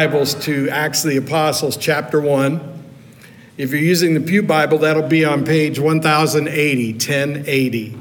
Bibles 0.00 0.34
to 0.46 0.66
Acts 0.70 1.04
of 1.04 1.10
the 1.10 1.18
Apostles, 1.18 1.76
chapter 1.76 2.22
1. 2.22 2.84
If 3.58 3.70
you're 3.70 3.82
using 3.82 4.14
the 4.14 4.20
Pew 4.22 4.42
Bible, 4.42 4.78
that'll 4.78 5.06
be 5.06 5.26
on 5.26 5.44
page 5.44 5.78
1080, 5.78 6.92
1080. 6.94 7.98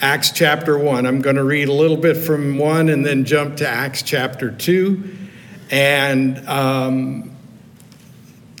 Acts 0.00 0.30
chapter 0.30 0.78
1. 0.78 1.04
I'm 1.04 1.20
going 1.20 1.34
to 1.34 1.42
read 1.42 1.66
a 1.66 1.72
little 1.72 1.96
bit 1.96 2.16
from 2.18 2.56
1 2.56 2.88
and 2.88 3.04
then 3.04 3.24
jump 3.24 3.56
to 3.56 3.68
Acts 3.68 4.02
chapter 4.02 4.52
2. 4.52 5.16
And 5.72 6.38
a 6.38 6.56
um, 6.56 7.36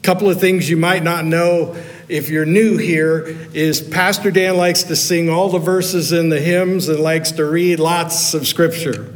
couple 0.02 0.28
of 0.28 0.40
things 0.40 0.68
you 0.68 0.76
might 0.76 1.04
not 1.04 1.24
know 1.24 1.76
if 2.08 2.28
you're 2.28 2.44
new 2.44 2.76
here 2.76 3.38
is 3.54 3.80
Pastor 3.80 4.32
Dan 4.32 4.56
likes 4.56 4.82
to 4.82 4.96
sing 4.96 5.30
all 5.30 5.48
the 5.48 5.60
verses 5.60 6.10
in 6.10 6.28
the 6.28 6.40
hymns 6.40 6.88
and 6.88 6.98
likes 6.98 7.30
to 7.30 7.44
read 7.44 7.78
lots 7.78 8.34
of 8.34 8.48
scripture. 8.48 9.13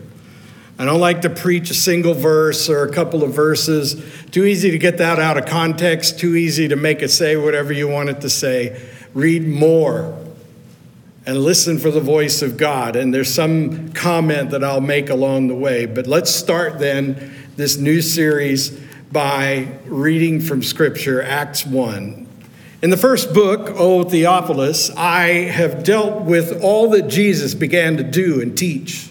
I 0.81 0.85
don't 0.85 1.01
like 1.01 1.23
to 1.23 1.31
preach 1.31 1.71
a 1.71 1.75
single 1.75 2.15
verse 2.15 2.69
or 2.69 2.85
a 2.85 2.93
couple 2.93 3.25
of 3.25 3.35
verses. 3.35 4.01
Too 4.31 4.45
easy 4.45 4.71
to 4.71 4.79
get 4.79 4.99
that 4.99 5.19
out 5.19 5.37
of 5.37 5.45
context, 5.45 6.21
too 6.21 6.37
easy 6.37 6.69
to 6.69 6.77
make 6.77 7.03
it 7.03 7.09
say 7.09 7.37
whatever 7.37 7.73
you 7.73 7.89
want 7.89 8.11
it 8.11 8.21
to 8.21 8.31
say. 8.31 8.81
Read 9.13 9.47
more 9.49 10.17
and 11.27 11.39
listen 11.39 11.79
for 11.79 11.91
the 11.91 12.01
voice 12.01 12.43
of 12.43 12.57
God. 12.57 12.95
And 12.95 13.13
there's 13.13 13.33
some 13.33 13.93
comment 13.93 14.51
that 14.51 14.63
I'll 14.63 14.81
make 14.81 15.11
along 15.11 15.49
the 15.49 15.55
way. 15.57 15.85
But 15.85 16.07
let's 16.07 16.31
start 16.31 16.79
then 16.79 17.35
this 17.57 17.77
new 17.77 18.01
series 18.01 18.71
by 19.11 19.67
reading 19.85 20.41
from 20.41 20.63
Scripture, 20.63 21.21
Acts 21.21 21.67
1. 21.67 22.29
In 22.83 22.91
the 22.91 22.97
first 22.97 23.35
book, 23.35 23.71
O 23.75 24.05
Theophilus, 24.05 24.91
I 24.97 25.27
have 25.49 25.83
dealt 25.83 26.23
with 26.23 26.63
all 26.63 26.91
that 26.91 27.09
Jesus 27.09 27.53
began 27.53 27.97
to 27.97 28.05
do 28.05 28.41
and 28.41 28.57
teach 28.57 29.11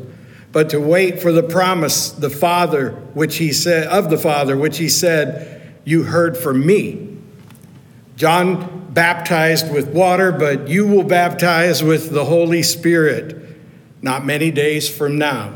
but 0.51 0.69
to 0.69 0.79
wait 0.79 1.21
for 1.21 1.31
the 1.31 1.43
promise 1.43 2.09
the 2.11 2.29
father 2.29 2.91
which 3.13 3.37
he 3.37 3.53
said 3.53 3.87
of 3.87 4.09
the 4.09 4.17
father 4.17 4.57
which 4.57 4.77
he 4.77 4.89
said 4.89 5.75
you 5.83 6.03
heard 6.03 6.37
from 6.37 6.65
me. 6.65 7.17
John 8.15 8.91
baptized 8.91 9.71
with 9.71 9.89
water 9.89 10.31
but 10.31 10.67
you 10.67 10.87
will 10.87 11.03
baptize 11.03 11.81
with 11.83 12.11
the 12.11 12.25
holy 12.25 12.63
spirit 12.63 13.37
not 14.01 14.25
many 14.25 14.51
days 14.51 14.89
from 14.89 15.17
now. 15.17 15.53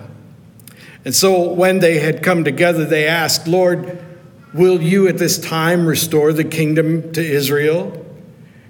And 1.03 1.13
so 1.13 1.51
when 1.51 1.79
they 1.79 1.99
had 1.99 2.23
come 2.23 2.43
together 2.43 2.85
they 2.85 3.07
asked 3.07 3.47
lord 3.47 4.01
will 4.53 4.81
you 4.81 5.07
at 5.07 5.17
this 5.17 5.37
time 5.37 5.85
restore 5.85 6.31
the 6.31 6.45
kingdom 6.45 7.11
to 7.11 7.21
israel 7.21 8.04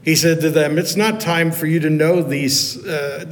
he 0.06 0.16
said 0.16 0.39
to 0.42 0.52
them 0.52 0.78
it's 0.78 0.95
not 0.95 1.20
time 1.20 1.52
for 1.52 1.66
you 1.66 1.80
to 1.81 1.89
know 1.89 2.22
these 2.22 2.86
uh, 2.86 3.25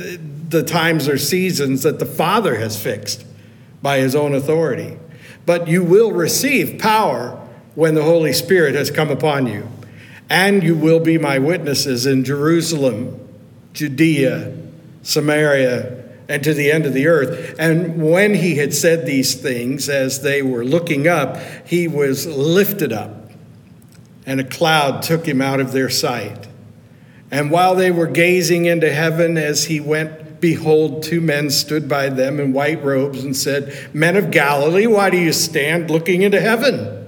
the 0.50 0.64
times 0.64 1.08
or 1.08 1.18
seasons 1.18 1.84
that 1.84 2.00
the 2.00 2.06
Father 2.06 2.56
has 2.56 2.82
fixed 2.82 3.26
by 3.82 4.00
his 4.00 4.16
own 4.16 4.34
authority. 4.34 4.98
But 5.46 5.68
you 5.68 5.84
will 5.84 6.12
receive 6.12 6.80
power 6.80 7.40
when 7.76 7.96
the 7.96 8.04
Holy 8.04 8.34
Spirit 8.34 8.76
has 8.76 8.90
come 8.90 9.10
upon 9.10 9.48
you. 9.48 9.68
And 10.30 10.64
you 10.64 10.76
will 10.76 11.00
be 11.00 11.18
my 11.18 11.38
witnesses 11.38 12.06
in 12.06 12.24
Jerusalem, 12.24 13.20
Judea, 13.74 14.56
Samaria, 15.02 16.04
and 16.30 16.44
to 16.44 16.54
the 16.54 16.72
end 16.72 16.86
of 16.86 16.94
the 16.94 17.08
earth. 17.08 17.56
And 17.60 18.02
when 18.02 18.34
he 18.34 18.56
had 18.56 18.74
said 18.74 19.06
these 19.06 19.36
things, 19.36 19.90
as 19.90 20.22
they 20.22 20.42
were 20.42 20.64
looking 20.64 21.08
up, 21.08 21.38
he 21.66 21.88
was 21.88 22.26
lifted 22.26 22.94
up, 22.94 23.32
and 24.26 24.40
a 24.40 24.44
cloud 24.46 25.04
took 25.04 25.28
him 25.28 25.42
out 25.42 25.60
of 25.60 25.72
their 25.72 25.90
sight. 25.90 26.48
And 27.34 27.50
while 27.50 27.74
they 27.74 27.90
were 27.90 28.06
gazing 28.06 28.66
into 28.66 28.94
heaven 28.94 29.40
as 29.40 29.64
he 29.64 29.80
went 29.80 30.40
Behold, 30.40 31.04
two 31.04 31.22
men 31.22 31.50
stood 31.50 31.88
by 31.88 32.10
them 32.10 32.38
in 32.38 32.52
white 32.52 32.84
robes 32.84 33.24
and 33.24 33.34
said, 33.34 33.90
Men 33.94 34.18
of 34.18 34.30
Galilee, 34.30 34.88
why 34.88 35.10
do 35.10 35.18
you 35.18 35.32
stand 35.32 35.90
looking 35.90 36.22
into 36.22 36.42
heaven? 36.42 37.08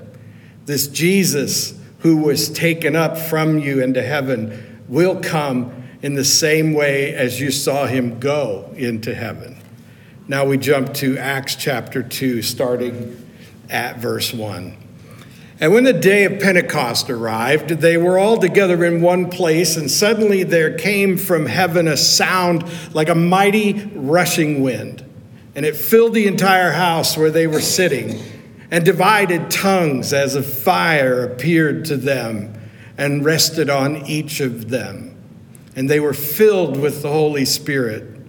This 0.66 0.88
Jesus 0.88 1.78
who 2.00 2.16
was 2.16 2.50
taken 2.50 2.96
up 2.96 3.18
from 3.18 3.60
you 3.60 3.84
into 3.84 4.02
heaven 4.02 4.82
will 4.88 5.20
come 5.20 5.84
in 6.02 6.16
the 6.16 6.24
same 6.24 6.74
way 6.74 7.14
as 7.14 7.42
you 7.42 7.52
saw 7.52 7.86
him 7.88 8.22
go 8.22 8.74
into 8.78 9.14
heaven. 9.14 9.58
Now 10.30 10.46
we 10.46 10.58
jump 10.58 10.94
to 10.94 11.18
Acts 11.18 11.56
chapter 11.56 12.02
2, 12.02 12.42
starting 12.42 13.22
at 13.70 13.98
verse 13.98 14.34
1. 14.34 14.85
And 15.60 15.74
when 15.74 15.86
the 15.86 15.94
day 15.94 16.26
of 16.26 16.42
Pentecost 16.42 17.10
arrived, 17.10 17.70
they 17.70 17.96
were 17.96 18.20
all 18.20 18.38
together 18.38 18.84
in 18.84 19.02
one 19.02 19.30
place, 19.30 19.78
and 19.78 19.90
suddenly 19.90 20.44
there 20.44 20.78
came 20.78 21.18
from 21.18 21.46
heaven 21.46 21.88
a 21.88 21.96
sound 21.96 22.66
like 22.94 23.08
a 23.08 23.16
mighty 23.16 23.74
rushing 23.96 24.62
wind, 24.62 25.06
and 25.56 25.66
it 25.66 25.78
filled 25.78 26.14
the 26.14 26.28
entire 26.28 26.72
house 26.72 27.16
where 27.16 27.32
they 27.32 27.48
were 27.48 27.62
sitting. 27.62 28.22
And 28.72 28.84
divided 28.84 29.52
tongues 29.52 30.12
as 30.12 30.36
of 30.36 30.46
fire 30.46 31.24
appeared 31.24 31.86
to 31.86 31.98
them 31.98 32.54
and 32.98 33.24
rested 33.24 33.70
on 33.70 34.06
each 34.08 34.40
of 34.40 34.70
them. 34.70 35.16
And 35.76 35.90
they 35.90 36.00
were 36.00 36.14
filled 36.14 36.78
with 36.78 37.02
the 37.02 37.12
Holy 37.12 37.46
Spirit 37.46 38.20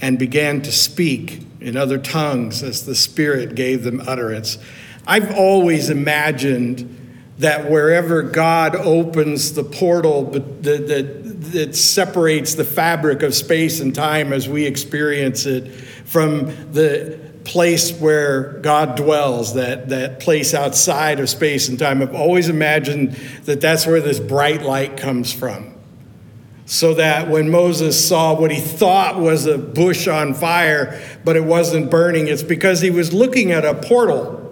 and 0.00 0.18
began 0.18 0.62
to 0.62 0.72
speak 0.72 1.42
in 1.60 1.76
other 1.76 1.98
tongues 1.98 2.62
as 2.62 2.86
the 2.86 2.94
Spirit 2.94 3.54
gave 3.54 3.84
them 3.84 4.02
utterance. 4.06 4.58
I've 5.06 5.34
always 5.34 5.90
imagined 5.90 6.90
that 7.38 7.70
wherever 7.70 8.22
God 8.22 8.76
opens 8.76 9.54
the 9.54 9.64
portal 9.64 10.30
that, 10.30 11.70
separates 11.72 12.54
the 12.54 12.64
fabric 12.64 13.22
of 13.22 13.34
space 13.34 13.80
and 13.80 13.94
time 13.94 14.32
as 14.32 14.48
we 14.48 14.64
experience 14.64 15.46
it 15.46 15.68
from 15.72 16.46
the 16.72 17.20
place 17.44 17.92
where 17.92 18.54
God 18.60 18.96
dwells, 18.96 19.54
that, 19.54 19.90
that 19.90 20.20
place 20.20 20.54
outside 20.54 21.20
of 21.20 21.28
space 21.28 21.68
and 21.68 21.78
time, 21.78 22.02
I've 22.02 22.14
always 22.14 22.48
imagined 22.48 23.12
that 23.44 23.60
that's 23.60 23.86
where 23.86 24.00
this 24.00 24.18
bright 24.18 24.62
light 24.62 24.96
comes 24.96 25.32
from. 25.32 25.74
So 26.66 26.94
that 26.94 27.28
when 27.28 27.50
Moses 27.50 28.08
saw 28.08 28.34
what 28.34 28.50
he 28.50 28.60
thought 28.60 29.18
was 29.18 29.46
a 29.46 29.58
bush 29.58 30.08
on 30.08 30.32
fire, 30.32 31.00
but 31.24 31.36
it 31.36 31.44
wasn't 31.44 31.90
burning, 31.90 32.26
it's 32.26 32.42
because 32.42 32.80
he 32.80 32.90
was 32.90 33.12
looking 33.12 33.52
at 33.52 33.64
a 33.64 33.74
portal 33.74 34.43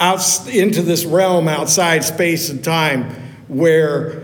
out 0.00 0.48
into 0.48 0.82
this 0.82 1.04
realm 1.04 1.46
outside 1.46 2.02
space 2.02 2.48
and 2.48 2.64
time 2.64 3.10
where 3.48 4.22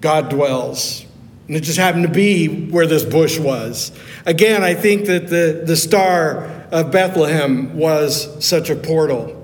God 0.00 0.30
dwells. 0.30 1.04
And 1.46 1.56
it 1.56 1.60
just 1.60 1.78
happened 1.78 2.06
to 2.06 2.12
be 2.12 2.68
where 2.70 2.86
this 2.86 3.04
bush 3.04 3.38
was. 3.38 3.92
Again, 4.24 4.64
I 4.64 4.74
think 4.74 5.06
that 5.06 5.28
the, 5.28 5.62
the 5.66 5.76
star 5.76 6.46
of 6.72 6.90
Bethlehem 6.90 7.76
was 7.76 8.44
such 8.44 8.70
a 8.70 8.76
portal. 8.76 9.38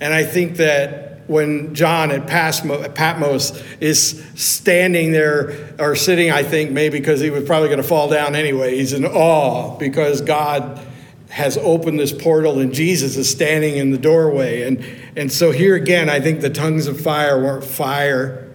And 0.00 0.12
I 0.12 0.24
think 0.24 0.56
that 0.56 1.22
when 1.28 1.74
John 1.74 2.10
at 2.10 2.26
Patmos 2.26 3.62
is 3.80 4.24
standing 4.34 5.12
there 5.12 5.74
or 5.78 5.94
sitting, 5.94 6.30
I 6.30 6.42
think 6.42 6.70
maybe 6.70 6.98
because 6.98 7.20
he 7.20 7.30
was 7.30 7.44
probably 7.44 7.68
going 7.68 7.82
to 7.82 7.86
fall 7.86 8.08
down 8.08 8.34
anyway, 8.34 8.76
he's 8.76 8.94
in 8.94 9.04
awe 9.04 9.76
because 9.76 10.22
God 10.22 10.80
has 11.28 11.58
opened 11.58 11.98
this 12.00 12.12
portal 12.12 12.58
and 12.58 12.72
Jesus 12.72 13.16
is 13.16 13.30
standing 13.30 13.76
in 13.76 13.90
the 13.90 13.98
doorway. 13.98 14.62
And, 14.62 14.84
and 15.16 15.30
so 15.30 15.50
here 15.50 15.74
again, 15.74 16.08
I 16.08 16.20
think 16.20 16.40
the 16.40 16.50
tongues 16.50 16.86
of 16.86 17.00
fire 17.00 17.42
weren't 17.42 17.64
fire, 17.64 18.48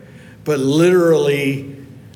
but 0.43 0.59
literally 0.59 1.75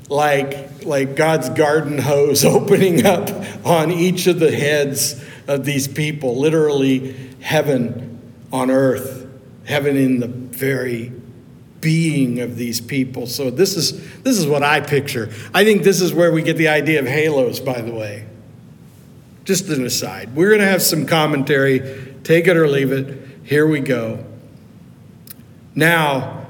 like, 0.09 0.86
like 0.86 1.15
God's 1.15 1.50
garden 1.50 1.98
hose 1.98 2.44
opening 2.45 3.06
up 3.06 3.30
on 3.65 3.92
each 3.92 4.27
of 4.27 4.39
the 4.39 4.51
heads 4.51 5.24
of 5.48 5.63
these 5.63 5.88
people, 5.88 6.38
literally 6.38 7.15
heaven 7.42 8.19
on 8.51 8.71
earth, 8.71 9.27
heaven 9.65 9.95
in 9.95 10.19
the 10.19 10.27
very 10.27 11.12
being 11.81 12.39
of 12.39 12.57
these 12.57 12.81
people. 12.81 13.27
So 13.27 13.50
this 13.50 13.75
is 13.75 14.21
this 14.24 14.38
is 14.38 14.48
what 14.48 14.63
I 14.63 14.81
picture. 14.81 15.30
I 15.53 15.63
think 15.63 15.83
this 15.83 16.01
is 16.01 16.13
where 16.13 16.31
we 16.31 16.42
get 16.42 16.57
the 16.57 16.69
idea 16.69 17.00
of 17.00 17.06
halos, 17.06 17.60
by 17.60 17.81
the 17.81 17.94
way. 17.94 18.26
Just 19.48 19.70
an 19.70 19.86
aside. 19.86 20.36
We're 20.36 20.50
going 20.50 20.60
to 20.60 20.68
have 20.68 20.82
some 20.82 21.06
commentary. 21.06 21.80
Take 22.26 22.48
it 22.48 22.58
or 22.58 22.68
leave 22.68 22.92
it. 22.92 23.18
Here 23.46 23.66
we 23.66 23.80
go. 23.80 24.26
Now, 25.74 26.48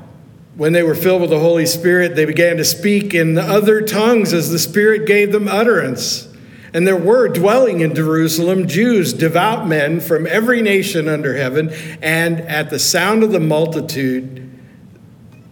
when 0.56 0.74
they 0.74 0.82
were 0.82 0.96
filled 0.96 1.22
with 1.22 1.30
the 1.30 1.38
Holy 1.38 1.68
Spirit, 1.68 2.16
they 2.16 2.26
began 2.26 2.58
to 2.58 2.66
speak 2.66 3.14
in 3.14 3.38
other 3.38 3.82
tongues 3.82 4.34
as 4.34 4.50
the 4.50 4.58
Spirit 4.58 5.06
gave 5.06 5.32
them 5.32 5.48
utterance. 5.48 6.28
And 6.74 6.88
there 6.88 6.98
were 6.98 7.28
dwelling 7.28 7.82
in 7.82 7.94
Jerusalem 7.94 8.68
Jews, 8.68 9.14
devout 9.14 9.68
men 9.68 10.00
from 10.00 10.26
every 10.26 10.64
nation 10.64 11.08
under 11.08 11.38
heaven. 11.38 11.70
And 12.02 12.42
at 12.42 12.72
the 12.72 12.80
sound 12.80 13.22
of 13.22 13.32
the 13.32 13.40
multitude, 13.40 14.60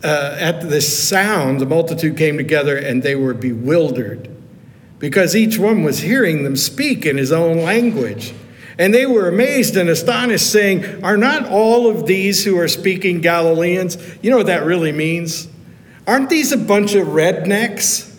uh, 0.04 0.36
at 0.40 0.68
the 0.68 0.82
sound, 0.82 1.62
the 1.62 1.68
multitude 1.68 2.18
came 2.18 2.38
together 2.38 2.76
and 2.76 3.04
they 3.04 3.14
were 3.14 3.36
bewildered 3.36 4.35
because 5.06 5.36
each 5.36 5.60
one 5.60 5.84
was 5.84 6.00
hearing 6.00 6.44
them 6.44 6.56
speak 6.56 7.06
in 7.06 7.16
his 7.16 7.31
own 7.31 7.60
language. 7.60 8.34
And 8.80 8.92
they 8.92 9.06
were 9.06 9.28
amazed 9.28 9.78
and 9.78 9.88
astonished, 9.88 10.52
saying, 10.52 11.04
Are 11.04 11.16
not 11.16 11.48
all 11.48 11.88
of 11.88 12.07
these 12.07 12.44
who 12.44 12.57
are 12.57 12.68
speaking 12.68 13.22
Galileans? 13.22 14.00
You 14.24 14.31
know 14.31 14.38
what 14.38 14.48
that 14.48 14.66
really 14.66 14.92
means? 14.92 15.48
Aren't 16.07 16.31
these 16.31 16.52
a 16.52 16.57
bunch 16.57 16.96
of 16.96 17.10
rednecks? 17.10 18.12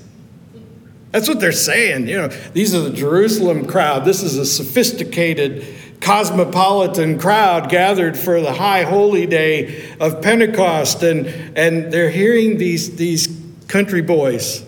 That's 1.11 1.27
what 1.27 1.41
they're 1.41 1.51
saying. 1.51 2.07
You 2.07 2.19
know, 2.19 2.29
these 2.29 2.73
are 2.73 2.83
the 2.83 2.93
Jerusalem 2.93 3.67
crowd. 3.67 4.05
This 4.05 4.23
is 4.23 4.39
a 4.39 4.47
sophisticated, 4.47 5.67
cosmopolitan 6.01 7.19
crowd 7.19 7.69
gathered 7.69 8.17
for 8.17 8.41
the 8.41 8.53
high 8.53 8.85
holy 8.85 9.27
day 9.27 9.93
of 9.99 10.23
Pentecost. 10.23 11.03
And, 11.03 11.27
and 11.59 11.93
they're 11.93 12.11
hearing 12.11 12.59
these, 12.59 12.95
these 12.95 13.27
country 13.67 14.03
boys, 14.03 14.65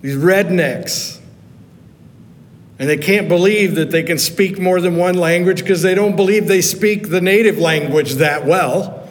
these 0.00 0.16
rednecks 0.16 1.17
and 2.78 2.88
they 2.88 2.96
can't 2.96 3.28
believe 3.28 3.74
that 3.74 3.90
they 3.90 4.02
can 4.02 4.18
speak 4.18 4.58
more 4.58 4.80
than 4.80 4.96
one 4.96 5.16
language 5.16 5.60
because 5.62 5.82
they 5.82 5.94
don't 5.94 6.14
believe 6.14 6.46
they 6.46 6.62
speak 6.62 7.10
the 7.10 7.20
native 7.20 7.58
language 7.58 8.14
that 8.14 8.46
well. 8.46 9.08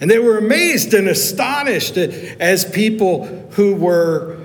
And 0.00 0.10
they 0.10 0.18
were 0.18 0.36
amazed 0.36 0.92
and 0.92 1.08
astonished 1.08 1.96
as 1.96 2.64
people 2.66 3.24
who 3.52 3.74
were 3.74 4.38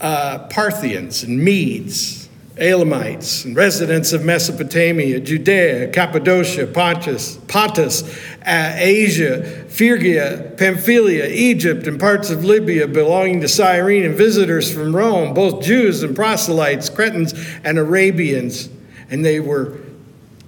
uh, 0.00 0.46
Parthians 0.48 1.22
and 1.22 1.38
Medes 1.38 2.21
Elamites 2.58 3.44
and 3.44 3.56
residents 3.56 4.12
of 4.12 4.24
Mesopotamia, 4.24 5.20
Judea, 5.20 5.88
Cappadocia, 5.88 6.66
Pontus, 6.66 7.36
Pontus 7.48 8.02
uh, 8.46 8.72
Asia, 8.76 9.64
Phrygia, 9.68 10.52
Pamphylia, 10.58 11.26
Egypt, 11.26 11.86
and 11.86 11.98
parts 11.98 12.30
of 12.30 12.44
Libya 12.44 12.86
belonging 12.86 13.40
to 13.40 13.48
Cyrene, 13.48 14.04
and 14.04 14.14
visitors 14.14 14.72
from 14.72 14.94
Rome, 14.94 15.32
both 15.32 15.62
Jews 15.62 16.02
and 16.02 16.14
proselytes, 16.14 16.90
Cretans 16.90 17.32
and 17.64 17.78
Arabians. 17.78 18.68
And 19.10 19.24
they 19.24 19.40
were 19.40 19.78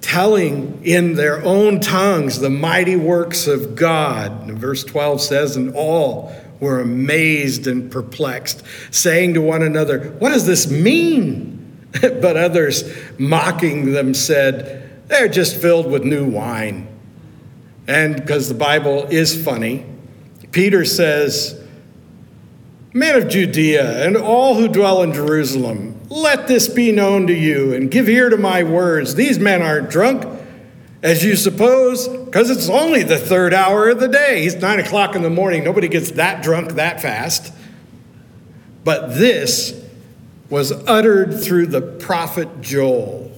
telling 0.01 0.85
in 0.85 1.15
their 1.15 1.43
own 1.43 1.81
tongues 1.81 2.39
the 2.39 2.51
mighty 2.51 2.97
works 2.97 3.47
of 3.47 3.75
God. 3.75 4.49
And 4.49 4.59
verse 4.59 4.85
12 4.85 5.21
says, 5.23 5.57
And 5.57 5.75
all 5.75 6.35
were 6.61 6.81
amazed 6.81 7.67
and 7.67 7.91
perplexed, 7.91 8.63
saying 8.91 9.35
to 9.35 9.41
one 9.41 9.63
another, 9.63 10.11
What 10.19 10.31
does 10.31 10.47
this 10.47 10.71
mean? 10.71 11.54
but 12.01 12.37
others, 12.37 12.85
mocking 13.19 13.93
them, 13.93 14.15
said, 14.15 15.09
They're 15.09 15.29
just 15.29 15.57
filled 15.61 15.91
with 15.91 16.05
new 16.05 16.29
wine. 16.29 16.89
And 17.87 18.17
because 18.17 18.49
the 18.49 18.55
Bible 18.55 19.07
is 19.07 19.43
funny, 19.45 19.87
Peter 20.53 20.85
says, 20.85 21.61
Men 22.93 23.17
of 23.21 23.29
Judea 23.29 24.07
and 24.07 24.17
all 24.17 24.55
who 24.55 24.69
dwell 24.69 25.03
in 25.03 25.13
Jerusalem, 25.13 26.01
let 26.09 26.47
this 26.47 26.69
be 26.69 26.93
known 26.93 27.27
to 27.27 27.35
you 27.35 27.75
and 27.75 27.91
give 27.91 28.09
ear 28.09 28.31
to 28.31 28.37
my 28.37 28.63
words. 28.63 29.17
These 29.17 29.39
men 29.39 29.63
aren't 29.63 29.91
drunk, 29.91 30.25
as 31.03 31.25
you 31.25 31.35
suppose, 31.35 32.07
because 32.07 32.51
it's 32.51 32.69
only 32.69 33.03
the 33.03 33.19
third 33.19 33.53
hour 33.53 33.89
of 33.89 33.99
the 33.99 34.09
day. 34.09 34.45
It's 34.45 34.57
nine 34.57 34.79
o'clock 34.79 35.17
in 35.17 35.23
the 35.23 35.31
morning. 35.31 35.65
Nobody 35.65 35.89
gets 35.89 36.13
that 36.13 36.43
drunk 36.43 36.75
that 36.75 37.03
fast. 37.03 37.53
But 38.85 39.19
this 39.19 39.84
was 40.51 40.73
uttered 40.87 41.41
through 41.43 41.67
the 41.67 41.81
prophet 41.81 42.61
Joel. 42.61 43.31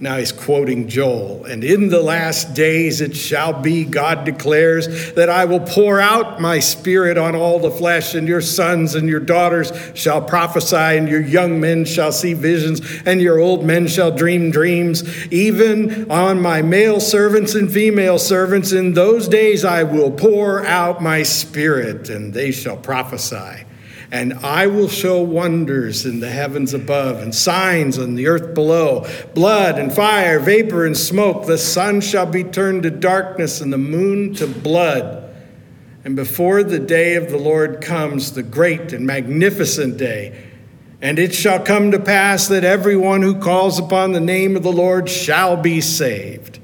Now 0.00 0.16
he's 0.16 0.30
quoting 0.30 0.88
Joel. 0.88 1.44
And 1.46 1.64
in 1.64 1.88
the 1.88 2.00
last 2.00 2.54
days 2.54 3.00
it 3.00 3.16
shall 3.16 3.52
be, 3.52 3.84
God 3.84 4.24
declares, 4.24 5.12
that 5.14 5.28
I 5.28 5.44
will 5.44 5.58
pour 5.58 6.00
out 6.00 6.40
my 6.40 6.60
spirit 6.60 7.18
on 7.18 7.34
all 7.34 7.58
the 7.58 7.70
flesh, 7.72 8.14
and 8.14 8.28
your 8.28 8.40
sons 8.40 8.94
and 8.94 9.08
your 9.08 9.18
daughters 9.18 9.72
shall 9.94 10.22
prophesy, 10.22 10.76
and 10.76 11.08
your 11.08 11.20
young 11.20 11.60
men 11.60 11.84
shall 11.84 12.12
see 12.12 12.32
visions, 12.32 12.80
and 13.06 13.20
your 13.20 13.40
old 13.40 13.64
men 13.64 13.88
shall 13.88 14.12
dream 14.12 14.52
dreams. 14.52 15.02
Even 15.32 16.08
on 16.10 16.40
my 16.40 16.62
male 16.62 17.00
servants 17.00 17.56
and 17.56 17.70
female 17.70 18.20
servants, 18.20 18.70
in 18.70 18.92
those 18.94 19.26
days 19.26 19.64
I 19.64 19.82
will 19.82 20.12
pour 20.12 20.64
out 20.64 21.02
my 21.02 21.24
spirit, 21.24 22.08
and 22.08 22.32
they 22.32 22.52
shall 22.52 22.76
prophesy. 22.76 23.64
And 24.10 24.34
I 24.34 24.66
will 24.66 24.88
show 24.88 25.20
wonders 25.20 26.06
in 26.06 26.20
the 26.20 26.30
heavens 26.30 26.72
above 26.72 27.20
and 27.20 27.34
signs 27.34 27.98
on 27.98 28.14
the 28.14 28.26
earth 28.26 28.54
below 28.54 29.06
blood 29.34 29.78
and 29.78 29.92
fire, 29.92 30.40
vapor 30.40 30.86
and 30.86 30.96
smoke. 30.96 31.46
The 31.46 31.58
sun 31.58 32.00
shall 32.00 32.24
be 32.24 32.42
turned 32.42 32.84
to 32.84 32.90
darkness 32.90 33.60
and 33.60 33.72
the 33.72 33.78
moon 33.78 34.34
to 34.36 34.46
blood. 34.46 35.24
And 36.04 36.16
before 36.16 36.62
the 36.62 36.78
day 36.78 37.16
of 37.16 37.28
the 37.28 37.36
Lord 37.36 37.82
comes, 37.82 38.32
the 38.32 38.42
great 38.42 38.94
and 38.94 39.06
magnificent 39.06 39.98
day, 39.98 40.46
and 41.02 41.18
it 41.18 41.34
shall 41.34 41.60
come 41.60 41.90
to 41.90 42.00
pass 42.00 42.48
that 42.48 42.64
everyone 42.64 43.20
who 43.20 43.38
calls 43.38 43.78
upon 43.78 44.12
the 44.12 44.20
name 44.20 44.56
of 44.56 44.62
the 44.62 44.72
Lord 44.72 45.10
shall 45.10 45.56
be 45.56 45.80
saved. 45.80 46.58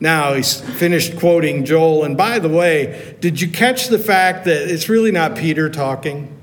Now 0.00 0.34
he's 0.34 0.60
finished 0.60 1.18
quoting 1.18 1.64
Joel. 1.64 2.04
And 2.04 2.16
by 2.16 2.38
the 2.38 2.48
way, 2.48 3.16
did 3.20 3.40
you 3.40 3.50
catch 3.50 3.88
the 3.88 3.98
fact 3.98 4.44
that 4.44 4.68
it's 4.70 4.88
really 4.88 5.10
not 5.10 5.36
Peter 5.36 5.68
talking? 5.68 6.34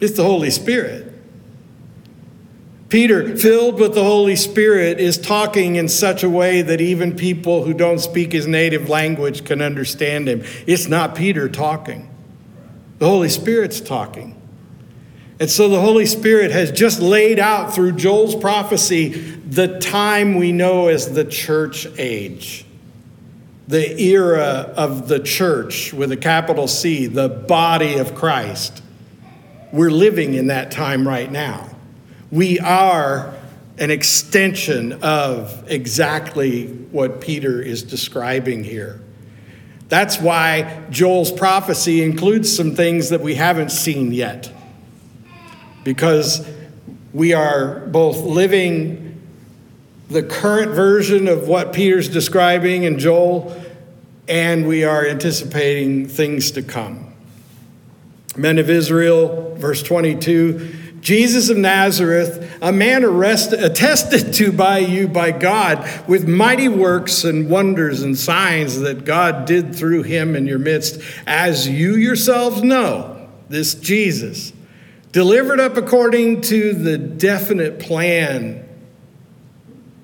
It's 0.00 0.16
the 0.16 0.24
Holy 0.24 0.50
Spirit. 0.50 1.12
Peter, 2.88 3.36
filled 3.36 3.80
with 3.80 3.94
the 3.94 4.04
Holy 4.04 4.36
Spirit, 4.36 5.00
is 5.00 5.18
talking 5.18 5.76
in 5.76 5.88
such 5.88 6.22
a 6.22 6.30
way 6.30 6.62
that 6.62 6.80
even 6.80 7.16
people 7.16 7.64
who 7.64 7.74
don't 7.74 7.98
speak 7.98 8.32
his 8.32 8.46
native 8.46 8.88
language 8.88 9.44
can 9.44 9.60
understand 9.60 10.28
him. 10.28 10.44
It's 10.66 10.86
not 10.86 11.16
Peter 11.16 11.48
talking, 11.48 12.08
the 12.98 13.08
Holy 13.08 13.28
Spirit's 13.28 13.80
talking. 13.80 14.40
And 15.40 15.50
so 15.50 15.68
the 15.68 15.80
Holy 15.80 16.06
Spirit 16.06 16.52
has 16.52 16.70
just 16.70 17.00
laid 17.00 17.40
out 17.40 17.74
through 17.74 17.92
Joel's 17.92 18.36
prophecy 18.36 19.08
the 19.08 19.80
time 19.80 20.36
we 20.36 20.52
know 20.52 20.88
as 20.88 21.12
the 21.12 21.24
church 21.24 21.86
age, 21.98 22.64
the 23.66 24.00
era 24.00 24.72
of 24.76 25.08
the 25.08 25.18
church 25.18 25.92
with 25.92 26.12
a 26.12 26.16
capital 26.16 26.68
C, 26.68 27.06
the 27.06 27.28
body 27.28 27.98
of 27.98 28.14
Christ. 28.14 28.82
We're 29.72 29.90
living 29.90 30.34
in 30.34 30.46
that 30.48 30.70
time 30.70 31.06
right 31.06 31.30
now. 31.30 31.68
We 32.30 32.60
are 32.60 33.34
an 33.78 33.90
extension 33.90 34.92
of 35.02 35.64
exactly 35.68 36.68
what 36.68 37.20
Peter 37.20 37.60
is 37.60 37.82
describing 37.82 38.62
here. 38.62 39.00
That's 39.88 40.20
why 40.20 40.84
Joel's 40.90 41.32
prophecy 41.32 42.04
includes 42.04 42.54
some 42.54 42.76
things 42.76 43.08
that 43.08 43.20
we 43.20 43.34
haven't 43.34 43.70
seen 43.70 44.12
yet 44.12 44.52
because 45.84 46.46
we 47.12 47.32
are 47.32 47.86
both 47.86 48.18
living 48.18 49.22
the 50.08 50.22
current 50.22 50.72
version 50.72 51.28
of 51.28 51.48
what 51.48 51.72
Peter's 51.72 52.08
describing 52.08 52.82
in 52.82 52.98
Joel, 52.98 53.54
and 54.28 54.66
we 54.66 54.84
are 54.84 55.06
anticipating 55.06 56.08
things 56.08 56.50
to 56.52 56.62
come. 56.62 57.12
Men 58.36 58.58
of 58.58 58.68
Israel, 58.68 59.54
verse 59.56 59.82
22 59.82 60.80
Jesus 61.00 61.50
of 61.50 61.58
Nazareth, 61.58 62.56
a 62.62 62.72
man 62.72 63.04
arrested, 63.04 63.62
attested 63.62 64.32
to 64.34 64.50
by 64.50 64.78
you 64.78 65.06
by 65.06 65.32
God 65.32 65.86
with 66.08 66.26
mighty 66.26 66.66
works 66.66 67.24
and 67.24 67.50
wonders 67.50 68.00
and 68.00 68.16
signs 68.16 68.80
that 68.80 69.04
God 69.04 69.44
did 69.44 69.74
through 69.74 70.04
him 70.04 70.34
in 70.34 70.46
your 70.46 70.58
midst, 70.58 71.02
as 71.26 71.68
you 71.68 71.96
yourselves 71.96 72.62
know, 72.62 73.28
this 73.50 73.74
Jesus 73.74 74.53
delivered 75.14 75.60
up 75.60 75.76
according 75.76 76.40
to 76.40 76.74
the 76.74 76.98
definite 76.98 77.78
plan 77.78 78.68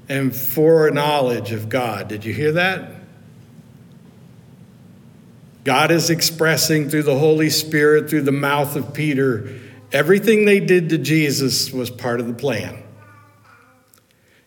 and 0.09 0.35
foreknowledge 0.35 1.50
of 1.50 1.69
God. 1.69 2.07
Did 2.07 2.25
you 2.25 2.33
hear 2.33 2.52
that? 2.52 2.93
God 5.64 5.90
is 5.90 6.11
expressing 6.11 6.88
through 6.88 7.02
the 7.02 7.19
Holy 7.19 7.50
Spirit, 7.50 8.09
through 8.09 8.23
the 8.23 8.31
mouth 8.31 8.76
of 8.76 8.95
Peter, 8.95 9.59
everything 9.90 10.45
they 10.45 10.61
did 10.61 10.90
to 10.90 10.99
Jesus 10.99 11.73
was 11.73 11.90
part 11.90 12.21
of 12.21 12.29
the 12.29 12.33
plan. 12.33 12.81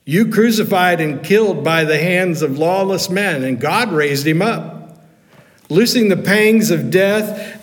You 0.06 0.30
crucified 0.32 1.02
and 1.02 1.22
killed 1.22 1.66
by 1.66 1.84
the 1.84 1.98
hands 1.98 2.42
of 2.42 2.58
lawless 2.58 3.10
men, 3.10 3.44
and 3.44 3.60
God 3.60 3.92
raised 3.92 4.26
him 4.26 4.42
up, 4.42 5.04
loosing 5.68 6.08
the 6.08 6.16
pangs 6.16 6.72
of 6.72 6.90
death 6.90 7.63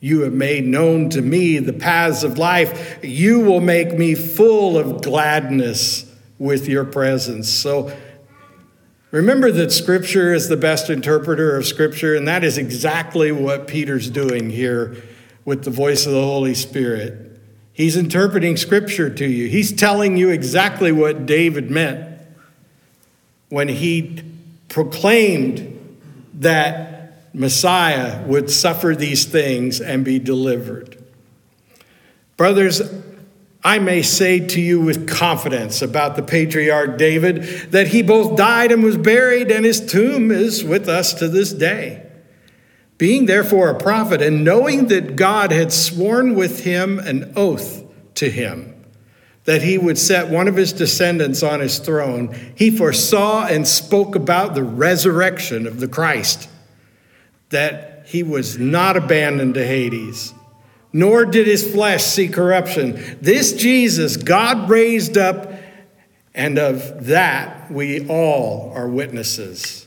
You 0.00 0.20
have 0.20 0.32
made 0.32 0.64
known 0.64 1.10
to 1.10 1.20
me 1.20 1.58
the 1.58 1.72
paths 1.72 2.22
of 2.22 2.38
life. 2.38 2.98
You 3.02 3.40
will 3.40 3.60
make 3.60 3.98
me 3.98 4.14
full 4.14 4.78
of 4.78 5.02
gladness 5.02 6.04
with 6.38 6.68
your 6.68 6.84
presence. 6.84 7.48
So 7.48 7.94
remember 9.10 9.50
that 9.50 9.72
Scripture 9.72 10.32
is 10.32 10.48
the 10.48 10.56
best 10.56 10.88
interpreter 10.88 11.56
of 11.56 11.66
Scripture, 11.66 12.14
and 12.14 12.28
that 12.28 12.44
is 12.44 12.58
exactly 12.58 13.32
what 13.32 13.66
Peter's 13.66 14.08
doing 14.08 14.50
here 14.50 15.02
with 15.44 15.64
the 15.64 15.70
voice 15.70 16.06
of 16.06 16.12
the 16.12 16.22
Holy 16.22 16.54
Spirit. 16.54 17.40
He's 17.72 17.96
interpreting 17.96 18.56
Scripture 18.56 19.08
to 19.08 19.26
you, 19.26 19.48
he's 19.48 19.72
telling 19.72 20.16
you 20.16 20.30
exactly 20.30 20.92
what 20.92 21.26
David 21.26 21.70
meant 21.70 22.06
when 23.48 23.68
he 23.68 24.22
proclaimed 24.68 25.74
that 26.34 26.97
Messiah 27.32 28.24
would 28.26 28.50
suffer 28.50 28.94
these 28.94 29.24
things 29.24 29.80
and 29.80 30.04
be 30.04 30.18
delivered. 30.18 31.02
Brothers, 32.36 32.82
I 33.64 33.78
may 33.80 34.02
say 34.02 34.40
to 34.40 34.60
you 34.60 34.80
with 34.80 35.08
confidence 35.08 35.82
about 35.82 36.16
the 36.16 36.22
patriarch 36.22 36.96
David 36.96 37.42
that 37.72 37.88
he 37.88 38.02
both 38.02 38.36
died 38.36 38.72
and 38.72 38.82
was 38.82 38.96
buried, 38.96 39.50
and 39.50 39.64
his 39.64 39.84
tomb 39.84 40.30
is 40.30 40.64
with 40.64 40.88
us 40.88 41.14
to 41.14 41.28
this 41.28 41.52
day. 41.52 42.06
Being 42.96 43.26
therefore 43.26 43.70
a 43.70 43.78
prophet, 43.78 44.22
and 44.22 44.44
knowing 44.44 44.88
that 44.88 45.16
God 45.16 45.52
had 45.52 45.72
sworn 45.72 46.34
with 46.34 46.64
him 46.64 46.98
an 46.98 47.32
oath 47.36 47.84
to 48.14 48.30
him 48.30 48.74
that 49.44 49.62
he 49.62 49.78
would 49.78 49.96
set 49.96 50.28
one 50.28 50.46
of 50.46 50.56
his 50.56 50.74
descendants 50.74 51.42
on 51.42 51.58
his 51.58 51.78
throne, 51.78 52.36
he 52.54 52.70
foresaw 52.70 53.46
and 53.46 53.66
spoke 53.66 54.14
about 54.14 54.54
the 54.54 54.62
resurrection 54.62 55.66
of 55.66 55.80
the 55.80 55.88
Christ 55.88 56.50
that 57.50 58.04
he 58.06 58.22
was 58.22 58.58
not 58.58 58.96
abandoned 58.96 59.54
to 59.54 59.66
Hades, 59.66 60.32
nor 60.92 61.24
did 61.24 61.46
his 61.46 61.70
flesh 61.70 62.04
see 62.04 62.28
corruption. 62.28 63.18
This 63.20 63.52
Jesus 63.52 64.16
God 64.16 64.70
raised 64.70 65.18
up, 65.18 65.52
and 66.34 66.58
of 66.58 67.06
that 67.06 67.70
we 67.70 68.06
all 68.08 68.72
are 68.74 68.88
witnesses. 68.88 69.86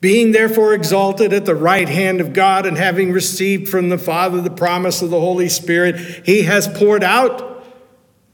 Being 0.00 0.32
therefore 0.32 0.72
exalted 0.72 1.32
at 1.32 1.44
the 1.44 1.54
right 1.54 1.88
hand 1.88 2.20
of 2.20 2.32
God, 2.32 2.64
and 2.64 2.76
having 2.76 3.12
received 3.12 3.68
from 3.68 3.90
the 3.90 3.98
Father 3.98 4.40
the 4.40 4.50
promise 4.50 5.02
of 5.02 5.10
the 5.10 5.20
Holy 5.20 5.48
Spirit, 5.48 5.96
he 6.24 6.42
has 6.42 6.66
poured 6.66 7.04
out 7.04 7.64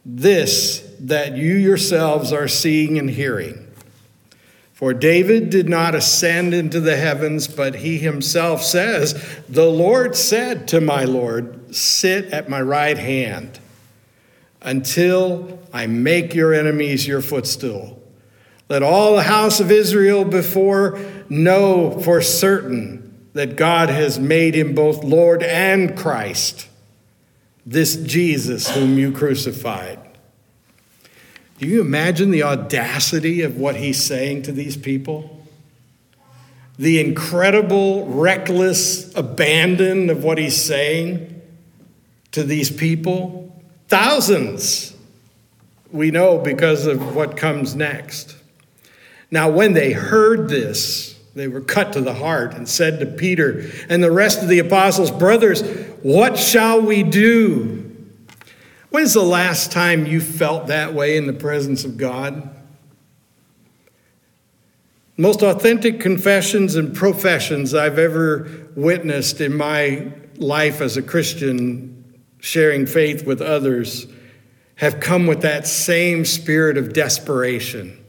this 0.04 0.82
that 1.00 1.36
you 1.36 1.54
yourselves 1.54 2.32
are 2.32 2.48
seeing 2.48 2.98
and 2.98 3.10
hearing. 3.10 3.65
For 4.76 4.92
David 4.92 5.48
did 5.48 5.70
not 5.70 5.94
ascend 5.94 6.52
into 6.52 6.80
the 6.80 6.98
heavens, 6.98 7.48
but 7.48 7.76
he 7.76 7.96
himself 7.96 8.62
says, 8.62 9.14
The 9.48 9.64
Lord 9.64 10.14
said 10.14 10.68
to 10.68 10.82
my 10.82 11.04
Lord, 11.04 11.74
Sit 11.74 12.26
at 12.26 12.50
my 12.50 12.60
right 12.60 12.98
hand 12.98 13.58
until 14.60 15.60
I 15.72 15.86
make 15.86 16.34
your 16.34 16.52
enemies 16.52 17.06
your 17.06 17.22
footstool. 17.22 18.02
Let 18.68 18.82
all 18.82 19.16
the 19.16 19.22
house 19.22 19.60
of 19.60 19.70
Israel 19.70 20.26
before 20.26 21.00
know 21.30 21.98
for 22.02 22.20
certain 22.20 23.28
that 23.32 23.56
God 23.56 23.88
has 23.88 24.18
made 24.18 24.54
him 24.54 24.74
both 24.74 25.02
Lord 25.02 25.42
and 25.42 25.96
Christ, 25.96 26.68
this 27.64 27.96
Jesus 27.96 28.68
whom 28.68 28.98
you 28.98 29.10
crucified. 29.10 30.05
Do 31.58 31.66
you 31.66 31.80
imagine 31.80 32.30
the 32.30 32.42
audacity 32.42 33.42
of 33.42 33.56
what 33.56 33.76
he's 33.76 34.02
saying 34.02 34.42
to 34.42 34.52
these 34.52 34.76
people? 34.76 35.32
The 36.78 37.00
incredible, 37.00 38.06
reckless 38.06 39.14
abandon 39.14 40.10
of 40.10 40.22
what 40.22 40.36
he's 40.36 40.62
saying 40.62 41.40
to 42.32 42.42
these 42.42 42.70
people? 42.70 43.58
Thousands, 43.88 44.94
we 45.90 46.10
know 46.10 46.36
because 46.36 46.86
of 46.86 47.14
what 47.14 47.38
comes 47.38 47.74
next. 47.74 48.36
Now, 49.30 49.48
when 49.48 49.72
they 49.72 49.92
heard 49.92 50.50
this, 50.50 51.18
they 51.34 51.48
were 51.48 51.62
cut 51.62 51.94
to 51.94 52.02
the 52.02 52.14
heart 52.14 52.54
and 52.54 52.68
said 52.68 53.00
to 53.00 53.06
Peter 53.06 53.70
and 53.88 54.02
the 54.02 54.10
rest 54.10 54.42
of 54.42 54.48
the 54.48 54.58
apostles, 54.58 55.10
Brothers, 55.10 55.62
what 56.02 56.38
shall 56.38 56.82
we 56.82 57.02
do? 57.02 57.85
When's 58.90 59.14
the 59.14 59.22
last 59.22 59.72
time 59.72 60.06
you 60.06 60.20
felt 60.20 60.68
that 60.68 60.94
way 60.94 61.16
in 61.16 61.26
the 61.26 61.32
presence 61.32 61.84
of 61.84 61.96
God? 61.96 62.50
Most 65.16 65.42
authentic 65.42 66.00
confessions 66.00 66.76
and 66.76 66.94
professions 66.94 67.74
I've 67.74 67.98
ever 67.98 68.68
witnessed 68.74 69.40
in 69.40 69.56
my 69.56 70.12
life 70.36 70.80
as 70.80 70.96
a 70.96 71.02
Christian, 71.02 72.20
sharing 72.38 72.86
faith 72.86 73.26
with 73.26 73.40
others, 73.40 74.06
have 74.76 75.00
come 75.00 75.26
with 75.26 75.40
that 75.40 75.66
same 75.66 76.24
spirit 76.24 76.76
of 76.76 76.92
desperation. 76.92 78.04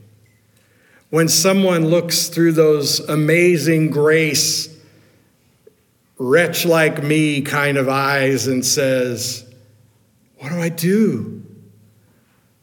When 1.09 1.29
someone 1.29 1.85
looks 1.85 2.27
through 2.27 2.51
those 2.51 2.99
amazing 2.99 3.89
grace, 3.91 4.67
wretch 6.17 6.65
like 6.65 7.01
me 7.01 7.41
kind 7.41 7.77
of 7.77 7.87
eyes 7.87 8.47
and 8.47 8.65
says, 8.65 9.46
what 10.39 10.49
do 10.49 10.59
I 10.59 10.69
do? 10.69 11.43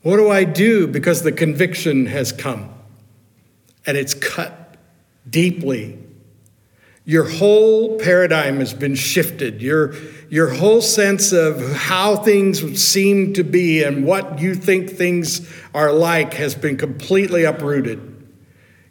What 0.02 0.16
do 0.18 0.30
I 0.30 0.44
do? 0.44 0.86
Because 0.86 1.22
the 1.22 1.32
conviction 1.32 2.06
has 2.06 2.30
come 2.30 2.70
and 3.86 3.96
it's 3.96 4.14
cut 4.14 4.76
deeply. 5.28 5.98
Your 7.06 7.24
whole 7.24 7.98
paradigm 7.98 8.60
has 8.60 8.72
been 8.72 8.94
shifted. 8.94 9.60
Your, 9.60 9.94
your 10.30 10.48
whole 10.48 10.80
sense 10.80 11.32
of 11.32 11.60
how 11.72 12.16
things 12.16 12.82
seem 12.82 13.34
to 13.34 13.44
be 13.44 13.82
and 13.82 14.04
what 14.06 14.38
you 14.38 14.54
think 14.54 14.90
things 14.90 15.50
are 15.74 15.92
like 15.92 16.34
has 16.34 16.54
been 16.54 16.76
completely 16.76 17.44
uprooted. 17.44 18.10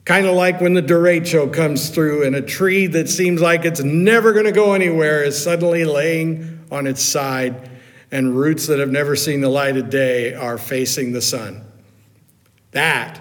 Kind 0.06 0.26
of 0.26 0.36
like 0.36 0.62
when 0.62 0.74
the 0.74 0.82
derecho 0.82 1.52
comes 1.52 1.90
through 1.90 2.26
and 2.26 2.36
a 2.36 2.42
tree 2.42 2.88
that 2.88 3.08
seems 3.08 3.40
like 3.40 3.66
it's 3.66 3.84
never 3.84 4.34
going 4.34 4.46
to 4.46 4.52
go 4.52 4.74
anywhere 4.74 5.24
is 5.24 5.42
suddenly 5.42 5.86
laying 5.86 6.66
on 6.72 6.86
its 6.86 7.02
side 7.02 7.70
and 8.14 8.38
roots 8.38 8.68
that 8.68 8.78
have 8.78 8.92
never 8.92 9.16
seen 9.16 9.42
the 9.42 9.50
light 9.50 9.76
of 9.76 9.90
day 9.90 10.36
are 10.36 10.60
facing 10.60 11.14
the 11.14 11.22
sun. 11.22 11.66
That 12.70 13.20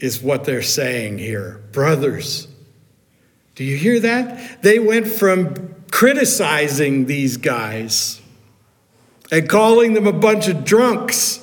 is 0.00 0.20
what 0.20 0.42
they're 0.42 0.62
saying 0.62 1.18
here. 1.18 1.62
Brothers, 1.70 2.48
do 3.54 3.62
you 3.62 3.76
hear 3.76 4.00
that? 4.00 4.62
They 4.62 4.80
went 4.80 5.06
from 5.06 5.76
criticizing 5.92 7.06
these 7.06 7.36
guys 7.36 8.20
and 9.30 9.48
calling 9.48 9.94
them 9.94 10.08
a 10.08 10.12
bunch 10.12 10.48
of 10.48 10.64
drunks, 10.64 11.38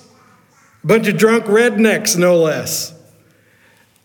a 0.84 0.88
bunch 0.88 1.08
of 1.08 1.16
drunk 1.16 1.46
rednecks, 1.46 2.18
no 2.18 2.36
less, 2.36 2.94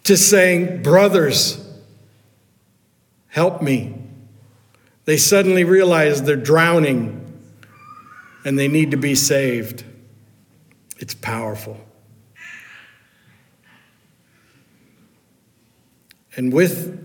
to 0.04 0.16
saying, 0.16 0.84
Brothers, 0.84 1.68
help 3.26 3.60
me. 3.60 3.92
They 5.04 5.16
suddenly 5.16 5.64
realize 5.64 6.22
they're 6.22 6.36
drowning 6.36 7.23
and 8.44 8.58
they 8.58 8.68
need 8.68 8.90
to 8.90 8.96
be 8.96 9.14
saved. 9.14 9.84
It's 10.98 11.14
powerful. 11.14 11.78
And 16.36 16.52
with 16.52 17.00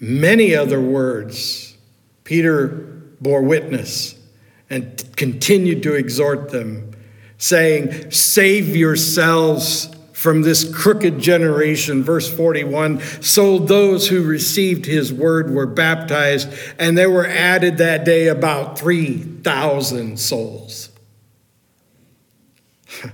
many 0.00 0.54
other 0.54 0.80
words, 0.80 1.76
Peter 2.24 2.68
bore 3.20 3.42
witness 3.42 4.14
and 4.70 5.04
continued 5.16 5.82
to 5.82 5.94
exhort 5.94 6.50
them, 6.50 6.92
saying, 7.38 8.10
Save 8.10 8.74
yourselves 8.74 9.88
from 10.22 10.42
this 10.42 10.72
crooked 10.72 11.18
generation. 11.18 12.04
Verse 12.04 12.32
41 12.32 13.00
So 13.20 13.58
those 13.58 14.06
who 14.06 14.22
received 14.22 14.86
his 14.86 15.12
word 15.12 15.50
were 15.50 15.66
baptized, 15.66 16.48
and 16.78 16.96
there 16.96 17.10
were 17.10 17.26
added 17.26 17.78
that 17.78 18.04
day 18.04 18.28
about 18.28 18.78
3,000 18.78 20.20
souls. 20.20 20.90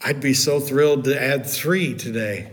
I'd 0.00 0.20
be 0.20 0.32
so 0.32 0.60
thrilled 0.60 1.02
to 1.04 1.20
add 1.20 1.44
three 1.44 1.96
today. 1.96 2.52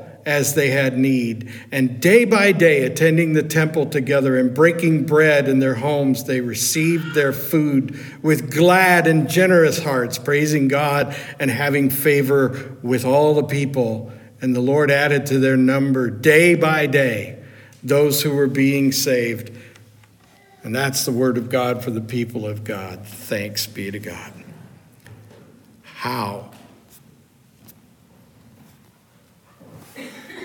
as 0.25 0.53
they 0.55 0.69
had 0.69 0.97
need. 0.97 1.51
And 1.71 1.99
day 1.99 2.25
by 2.25 2.51
day, 2.51 2.83
attending 2.83 3.33
the 3.33 3.43
temple 3.43 3.85
together 3.87 4.37
and 4.37 4.53
breaking 4.53 5.05
bread 5.05 5.47
in 5.47 5.59
their 5.59 5.75
homes, 5.75 6.23
they 6.23 6.41
received 6.41 7.13
their 7.13 7.33
food 7.33 7.99
with 8.21 8.51
glad 8.51 9.07
and 9.07 9.29
generous 9.29 9.83
hearts, 9.83 10.17
praising 10.17 10.67
God 10.67 11.15
and 11.39 11.49
having 11.49 11.89
favor 11.89 12.77
with 12.81 13.05
all 13.05 13.33
the 13.33 13.43
people. 13.43 14.11
And 14.41 14.55
the 14.55 14.61
Lord 14.61 14.91
added 14.91 15.25
to 15.27 15.39
their 15.39 15.57
number 15.57 16.09
day 16.09 16.55
by 16.55 16.87
day 16.87 17.41
those 17.83 18.21
who 18.21 18.33
were 18.35 18.47
being 18.47 18.91
saved. 18.91 19.51
And 20.63 20.75
that's 20.75 21.05
the 21.05 21.11
word 21.11 21.37
of 21.37 21.49
God 21.49 21.83
for 21.83 21.91
the 21.91 22.01
people 22.01 22.45
of 22.45 22.63
God. 22.63 23.05
Thanks 23.05 23.65
be 23.65 23.89
to 23.89 23.99
God. 23.99 24.31
How? 25.83 26.51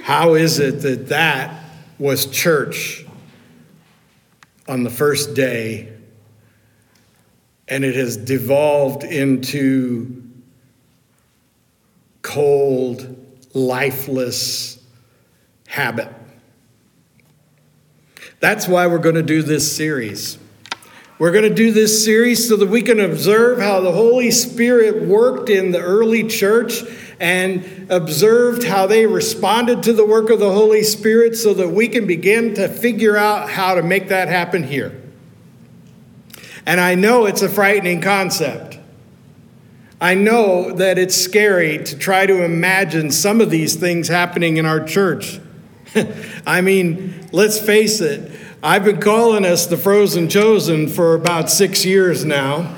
How 0.06 0.34
is 0.34 0.60
it 0.60 0.82
that 0.82 1.08
that 1.08 1.64
was 1.98 2.26
church 2.26 3.04
on 4.68 4.84
the 4.84 4.88
first 4.88 5.34
day 5.34 5.92
and 7.66 7.84
it 7.84 7.96
has 7.96 8.16
devolved 8.16 9.02
into 9.02 10.22
cold, 12.22 13.16
lifeless 13.52 14.80
habit? 15.66 16.14
That's 18.38 18.68
why 18.68 18.86
we're 18.86 18.98
going 18.98 19.16
to 19.16 19.24
do 19.24 19.42
this 19.42 19.76
series. 19.76 20.38
We're 21.18 21.32
going 21.32 21.48
to 21.48 21.54
do 21.54 21.72
this 21.72 22.04
series 22.04 22.48
so 22.48 22.56
that 22.58 22.68
we 22.68 22.82
can 22.82 23.00
observe 23.00 23.58
how 23.58 23.80
the 23.80 23.90
Holy 23.90 24.30
Spirit 24.30 25.02
worked 25.02 25.50
in 25.50 25.72
the 25.72 25.80
early 25.80 26.28
church 26.28 26.82
and 27.18 27.86
observed 27.90 28.64
how 28.64 28.86
they 28.86 29.06
responded 29.06 29.82
to 29.84 29.92
the 29.92 30.04
work 30.04 30.30
of 30.30 30.38
the 30.38 30.52
Holy 30.52 30.82
Spirit 30.82 31.36
so 31.36 31.54
that 31.54 31.68
we 31.68 31.88
can 31.88 32.06
begin 32.06 32.54
to 32.54 32.68
figure 32.68 33.16
out 33.16 33.48
how 33.48 33.74
to 33.74 33.82
make 33.82 34.08
that 34.08 34.28
happen 34.28 34.62
here. 34.62 35.02
And 36.66 36.80
I 36.80 36.94
know 36.94 37.26
it's 37.26 37.42
a 37.42 37.48
frightening 37.48 38.00
concept. 38.00 38.78
I 40.00 40.14
know 40.14 40.72
that 40.72 40.98
it's 40.98 41.14
scary 41.14 41.82
to 41.84 41.96
try 41.96 42.26
to 42.26 42.44
imagine 42.44 43.10
some 43.10 43.40
of 43.40 43.50
these 43.50 43.76
things 43.76 44.08
happening 44.08 44.58
in 44.58 44.66
our 44.66 44.84
church. 44.84 45.40
I 46.46 46.60
mean, 46.60 47.28
let's 47.32 47.58
face 47.58 48.00
it, 48.00 48.30
I've 48.62 48.84
been 48.84 49.00
calling 49.00 49.46
us 49.46 49.66
the 49.66 49.78
frozen 49.78 50.28
chosen 50.28 50.88
for 50.88 51.14
about 51.14 51.48
six 51.48 51.84
years 51.84 52.24
now. 52.24 52.76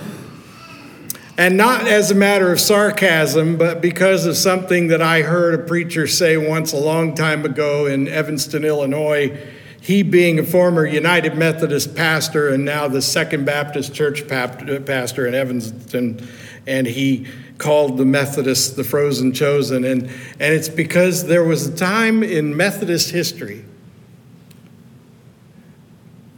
And 1.39 1.57
not 1.57 1.87
as 1.87 2.11
a 2.11 2.17
matter 2.17 2.53
of 2.53 2.59
sarcasm, 2.59 3.57
but 3.57 3.81
because 3.81 4.27
of 4.27 4.37
something 4.37 4.89
that 4.89 5.01
I 5.01 5.23
heard 5.23 5.55
a 5.55 5.63
preacher 5.63 6.09
say 6.09 6.37
once 6.37 6.73
a 6.73 6.77
long 6.77 7.15
time 7.15 7.45
ago 7.45 7.87
in 7.87 8.09
Evanston, 8.09 8.65
Illinois. 8.65 9.39
He, 9.81 10.03
being 10.03 10.41
a 10.41 10.43
former 10.43 10.85
United 10.85 11.37
Methodist 11.37 11.95
pastor 11.95 12.49
and 12.49 12.65
now 12.65 12.89
the 12.89 13.01
Second 13.01 13.45
Baptist 13.45 13.95
Church 13.95 14.27
pastor 14.27 15.29
in 15.29 15.35
Evanston, 15.37 16.29
and 16.67 16.89
he 16.89 17.29
called 17.57 17.99
the 17.99 18.05
Methodists 18.05 18.71
the 18.71 18.83
frozen 18.83 19.33
chosen. 19.33 19.85
And, 19.85 20.03
and 20.03 20.55
it's 20.55 20.69
because 20.69 21.25
there 21.27 21.45
was 21.45 21.69
a 21.69 21.77
time 21.77 22.25
in 22.25 22.57
Methodist 22.57 23.13
history 23.13 23.65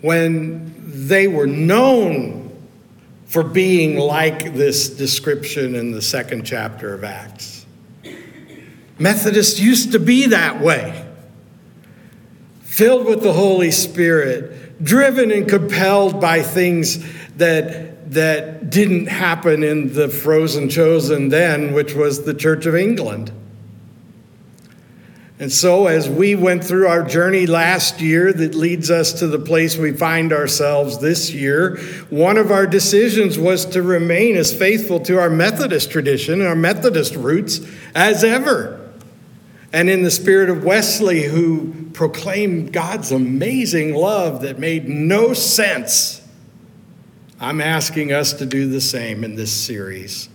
when 0.02 0.74
they 1.08 1.26
were 1.26 1.46
known 1.46 2.39
for 3.30 3.44
being 3.44 3.96
like 3.96 4.54
this 4.54 4.90
description 4.90 5.76
in 5.76 5.92
the 5.92 6.02
second 6.02 6.44
chapter 6.44 6.92
of 6.92 7.04
Acts. 7.04 7.64
Methodists 8.98 9.60
used 9.60 9.92
to 9.92 10.00
be 10.00 10.26
that 10.26 10.60
way, 10.60 11.06
filled 12.62 13.06
with 13.06 13.22
the 13.22 13.32
Holy 13.32 13.70
Spirit, 13.70 14.82
driven 14.82 15.30
and 15.30 15.48
compelled 15.48 16.20
by 16.20 16.42
things 16.42 16.98
that, 17.36 18.10
that 18.10 18.68
didn't 18.68 19.06
happen 19.06 19.62
in 19.62 19.94
the 19.94 20.08
frozen 20.08 20.68
chosen 20.68 21.28
then, 21.28 21.72
which 21.72 21.94
was 21.94 22.24
the 22.24 22.34
Church 22.34 22.66
of 22.66 22.74
England. 22.74 23.30
And 25.40 25.50
so, 25.50 25.86
as 25.86 26.06
we 26.06 26.34
went 26.34 26.62
through 26.62 26.86
our 26.86 27.02
journey 27.02 27.46
last 27.46 27.98
year 27.98 28.30
that 28.30 28.54
leads 28.54 28.90
us 28.90 29.14
to 29.14 29.26
the 29.26 29.38
place 29.38 29.74
we 29.74 29.92
find 29.92 30.34
ourselves 30.34 30.98
this 30.98 31.32
year, 31.32 31.78
one 32.10 32.36
of 32.36 32.50
our 32.50 32.66
decisions 32.66 33.38
was 33.38 33.64
to 33.66 33.82
remain 33.82 34.36
as 34.36 34.54
faithful 34.54 35.00
to 35.00 35.18
our 35.18 35.30
Methodist 35.30 35.90
tradition, 35.90 36.40
and 36.40 36.48
our 36.48 36.54
Methodist 36.54 37.16
roots, 37.16 37.62
as 37.94 38.22
ever. 38.22 38.90
And 39.72 39.88
in 39.88 40.02
the 40.02 40.10
spirit 40.10 40.50
of 40.50 40.62
Wesley, 40.62 41.22
who 41.22 41.88
proclaimed 41.94 42.74
God's 42.74 43.10
amazing 43.10 43.94
love 43.94 44.42
that 44.42 44.58
made 44.58 44.90
no 44.90 45.32
sense, 45.32 46.20
I'm 47.40 47.62
asking 47.62 48.12
us 48.12 48.34
to 48.34 48.44
do 48.44 48.68
the 48.68 48.80
same 48.82 49.24
in 49.24 49.36
this 49.36 49.52
series 49.52 50.28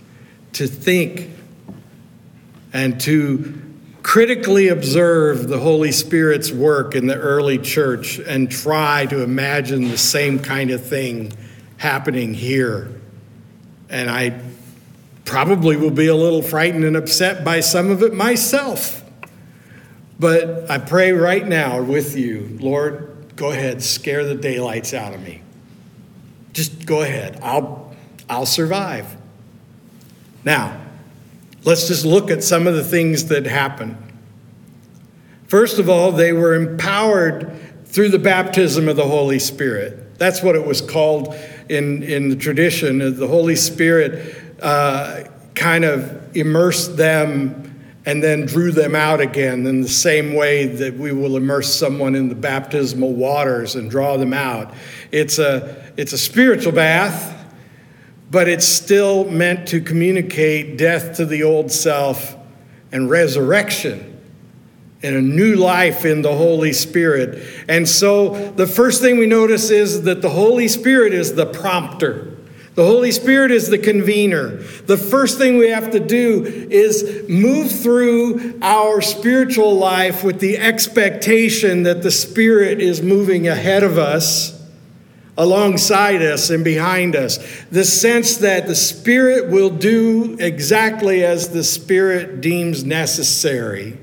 to 0.53 0.65
think 0.65 1.29
and 2.73 2.99
to 3.01 3.61
critically 4.05 4.67
observe 4.67 5.47
the 5.47 5.57
Holy 5.57 5.91
Spirit's 5.91 6.51
work 6.51 6.93
in 6.93 7.07
the 7.07 7.15
early 7.15 7.57
church 7.57 8.19
and 8.19 8.51
try 8.51 9.03
to 9.07 9.23
imagine 9.23 9.87
the 9.87 9.97
same 9.97 10.37
kind 10.37 10.69
of 10.69 10.85
thing 10.85 11.33
happening 11.77 12.31
here. 12.31 12.87
And 13.89 14.07
I 14.07 14.39
probably 15.25 15.75
will 15.75 15.89
be 15.89 16.05
a 16.05 16.15
little 16.15 16.43
frightened 16.43 16.83
and 16.83 16.95
upset 16.95 17.43
by 17.43 17.61
some 17.61 17.89
of 17.89 18.03
it 18.03 18.13
myself. 18.13 19.03
But 20.19 20.69
I 20.69 20.77
pray 20.77 21.11
right 21.11 21.45
now 21.45 21.81
with 21.81 22.15
you, 22.15 22.59
Lord, 22.61 23.33
go 23.35 23.49
ahead, 23.49 23.81
scare 23.81 24.23
the 24.23 24.35
daylights 24.35 24.93
out 24.93 25.15
of 25.15 25.23
me. 25.23 25.41
Just 26.53 26.85
go 26.85 27.01
ahead. 27.01 27.39
I'll 27.41 27.95
I'll 28.29 28.45
survive. 28.45 29.17
Now, 30.43 30.84
Let's 31.65 31.87
just 31.87 32.05
look 32.05 32.29
at 32.29 32.43
some 32.43 32.67
of 32.67 32.75
the 32.75 32.83
things 32.83 33.25
that 33.25 33.45
happened. 33.45 33.97
First 35.47 35.79
of 35.79 35.89
all, 35.89 36.11
they 36.11 36.31
were 36.31 36.53
empowered 36.53 37.51
through 37.85 38.09
the 38.09 38.19
baptism 38.19 38.87
of 38.87 38.95
the 38.95 39.07
Holy 39.07 39.39
Spirit. 39.39 40.19
That's 40.19 40.43
what 40.43 40.55
it 40.55 40.65
was 40.65 40.79
called 40.79 41.35
in, 41.67 42.03
in 42.03 42.29
the 42.29 42.35
tradition. 42.35 43.17
The 43.17 43.27
Holy 43.27 43.55
Spirit 43.55 44.35
uh, 44.61 45.23
kind 45.55 45.85
of 45.85 46.37
immersed 46.37 46.97
them 46.97 47.63
and 48.05 48.23
then 48.23 48.45
drew 48.45 48.71
them 48.71 48.93
out 48.93 49.19
again 49.19 49.65
in 49.65 49.81
the 49.81 49.89
same 49.89 50.35
way 50.35 50.67
that 50.67 50.93
we 50.95 51.11
will 51.11 51.35
immerse 51.35 51.73
someone 51.73 52.13
in 52.13 52.29
the 52.29 52.35
baptismal 52.35 53.13
waters 53.13 53.75
and 53.75 53.89
draw 53.89 54.17
them 54.17 54.33
out. 54.33 54.71
It's 55.11 55.39
a, 55.39 55.91
it's 55.97 56.13
a 56.13 56.17
spiritual 56.17 56.73
bath, 56.73 57.34
but 58.29 58.47
it's 58.47 58.67
still 58.67 59.25
meant 59.25 59.67
to 59.69 59.81
communicate 59.81 60.77
death 60.77 61.17
to 61.17 61.25
the 61.25 61.43
old 61.43 61.71
self 61.71 62.35
and 62.91 63.09
resurrection 63.09 64.11
and 65.03 65.15
a 65.15 65.21
new 65.21 65.55
life 65.55 66.03
in 66.03 66.21
the 66.21 66.35
Holy 66.35 66.73
Spirit. 66.73 67.65
And 67.67 67.87
so 67.87 68.51
the 68.51 68.65
first 68.65 69.01
thing 69.01 69.17
we 69.19 69.27
notice 69.27 69.69
is 69.69 70.03
that 70.03 70.21
the 70.21 70.29
Holy 70.29 70.67
Spirit 70.67 71.13
is 71.13 71.35
the 71.35 71.45
prompter. 71.45 72.35
The 72.73 72.83
Holy 72.83 73.11
Spirit 73.11 73.51
is 73.51 73.69
the 73.69 73.77
convener. 73.77 74.57
The 74.57 74.97
first 74.97 75.37
thing 75.37 75.57
we 75.57 75.69
have 75.69 75.91
to 75.91 75.99
do 75.99 76.43
is 76.43 77.23
move 77.29 77.71
through 77.71 78.59
our 78.61 78.99
spiritual 79.01 79.75
life 79.75 80.23
with 80.23 80.39
the 80.39 80.57
expectation 80.57 81.83
that 81.83 82.01
the 82.01 82.11
Spirit 82.11 82.81
is 82.81 83.01
moving 83.01 83.47
ahead 83.47 83.83
of 83.83 83.97
us 83.97 84.54
alongside 85.37 86.21
us 86.21 86.49
and 86.49 86.63
behind 86.63 87.15
us. 87.15 87.39
The 87.71 87.83
sense 87.83 88.37
that 88.37 88.67
the 88.67 88.75
Spirit 88.75 89.49
will 89.49 89.69
do 89.69 90.37
exactly 90.39 91.23
as 91.23 91.49
the 91.49 91.63
Spirit 91.63 92.41
deems 92.41 92.83
necessary. 92.83 93.97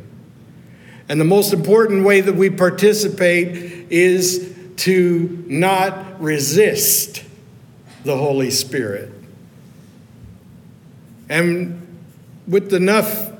And 1.08 1.20
the 1.20 1.24
most 1.24 1.52
important 1.52 2.04
way 2.04 2.20
that 2.20 2.34
we 2.34 2.50
participate 2.50 3.86
is 3.90 4.54
to 4.76 5.44
not 5.48 6.20
resist 6.20 7.24
the 8.04 8.16
Holy 8.16 8.50
Spirit. 8.50 9.10
And 11.28 11.78
with 12.46 12.74
enough 12.74 13.31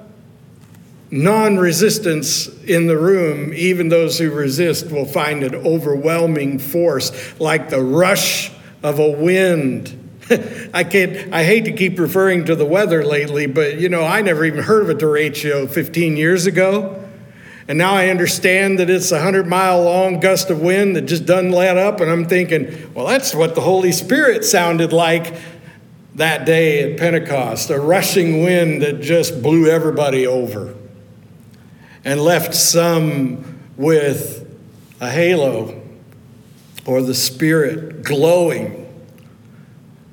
non 1.12 1.59
resistance 1.59 2.48
in 2.64 2.87
the 2.87 2.96
room, 2.96 3.53
even 3.55 3.90
those 3.90 4.18
who 4.18 4.31
resist 4.33 4.90
will 4.90 5.05
find 5.05 5.44
an 5.44 5.55
overwhelming 5.55 6.59
force 6.59 7.38
like 7.38 7.68
the 7.68 7.81
rush 7.81 8.51
of 8.83 8.98
a 8.98 9.11
wind. 9.11 9.98
I 10.75 10.85
can't, 10.85 11.33
I 11.33 11.44
hate 11.44 11.66
to 11.66 11.72
keep 11.72 11.98
referring 11.98 12.46
to 12.46 12.57
the 12.57 12.64
weather 12.64 13.05
lately, 13.05 13.46
but 13.46 13.79
you 13.79 13.90
know, 13.90 14.03
I 14.03 14.22
never 14.22 14.44
even 14.44 14.64
heard 14.64 14.83
of 14.83 14.88
a 14.88 14.94
derecho 14.94 15.68
15 15.68 16.16
years 16.16 16.46
ago. 16.46 16.98
And 17.68 17.79
now 17.79 17.94
I 17.94 18.09
understand 18.09 18.79
that 18.81 18.90
it's 18.90 19.12
a 19.12 19.16
100 19.16 19.46
mile 19.46 19.83
long 19.83 20.18
gust 20.18 20.51
of 20.51 20.61
wind 20.62 20.96
that 20.96 21.03
just 21.03 21.27
doesn't 21.27 21.53
let 21.53 21.77
up. 21.77 22.01
And 22.01 22.11
I'm 22.11 22.27
thinking, 22.27 22.92
well, 22.94 23.07
that's 23.07 23.35
what 23.35 23.55
the 23.55 23.61
Holy 23.61 23.92
Spirit 23.92 24.44
sounded 24.44 24.92
like 24.92 25.37
that 26.14 26.44
day 26.44 26.92
at 26.92 26.98
Pentecost 26.98 27.70
a 27.70 27.79
rushing 27.79 28.42
wind 28.42 28.83
that 28.83 29.01
just 29.01 29.42
blew 29.42 29.68
everybody 29.68 30.27
over. 30.27 30.75
And 32.05 32.21
left 32.21 32.55
some 32.55 33.61
with 33.77 34.49
a 35.01 35.11
halo 35.11 35.81
or 36.87 37.03
the 37.03 37.15
Spirit 37.15 38.03
glowing. 38.03 38.79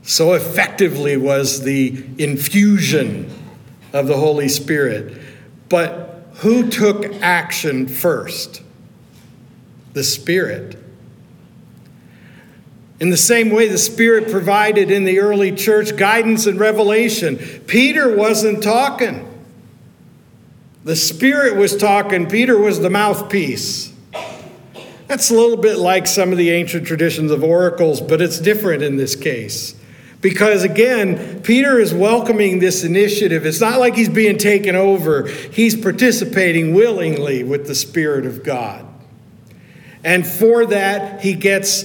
So 0.04 0.34
effectively 0.34 1.18
was 1.18 1.62
the 1.62 2.04
infusion 2.18 3.32
of 3.94 4.08
the 4.08 4.18
Holy 4.18 4.48
Spirit. 4.48 5.20
But 5.68 6.26
who 6.36 6.70
took 6.70 7.06
action 7.22 7.88
first? 7.88 8.62
The 9.94 10.04
Spirit. 10.04 10.78
In 13.00 13.12
the 13.12 13.18
same 13.18 13.50
way, 13.50 13.68
the 13.68 13.78
Spirit 13.78 14.30
provided 14.30 14.92
in 14.92 15.06
the 15.06 15.20
early 15.20 15.54
church 15.54 15.96
guidance 15.96 16.48
and 16.48 16.60
revelation. 16.60 17.38
Peter 17.66 18.16
wasn't 18.16 18.62
talking. 18.62 19.29
The 20.90 20.96
Spirit 20.96 21.56
was 21.56 21.78
talking, 21.78 22.26
Peter 22.26 22.58
was 22.58 22.80
the 22.80 22.90
mouthpiece. 22.90 23.94
That's 25.06 25.30
a 25.30 25.36
little 25.36 25.56
bit 25.56 25.78
like 25.78 26.08
some 26.08 26.32
of 26.32 26.40
the 26.40 26.50
ancient 26.50 26.88
traditions 26.88 27.30
of 27.30 27.44
oracles, 27.44 28.02
but 28.02 28.24
it's 28.24 28.40
different 28.40 28.82
in 28.82 28.98
this 28.98 29.16
case. 29.16 29.76
Because 30.20 30.64
again, 30.64 31.44
Peter 31.44 31.78
is 31.78 31.94
welcoming 31.94 32.58
this 32.58 32.84
initiative. 32.84 33.46
It's 33.46 33.62
not 33.62 33.80
like 33.80 33.94
he's 33.94 34.10
being 34.10 34.40
taken 34.40 34.76
over, 34.76 35.28
he's 35.28 35.80
participating 35.80 36.74
willingly 36.74 37.44
with 37.44 37.68
the 37.68 37.76
Spirit 37.76 38.26
of 38.26 38.44
God. 38.44 38.84
And 40.04 40.26
for 40.26 40.66
that, 40.66 41.22
he 41.22 41.36
gets 41.36 41.84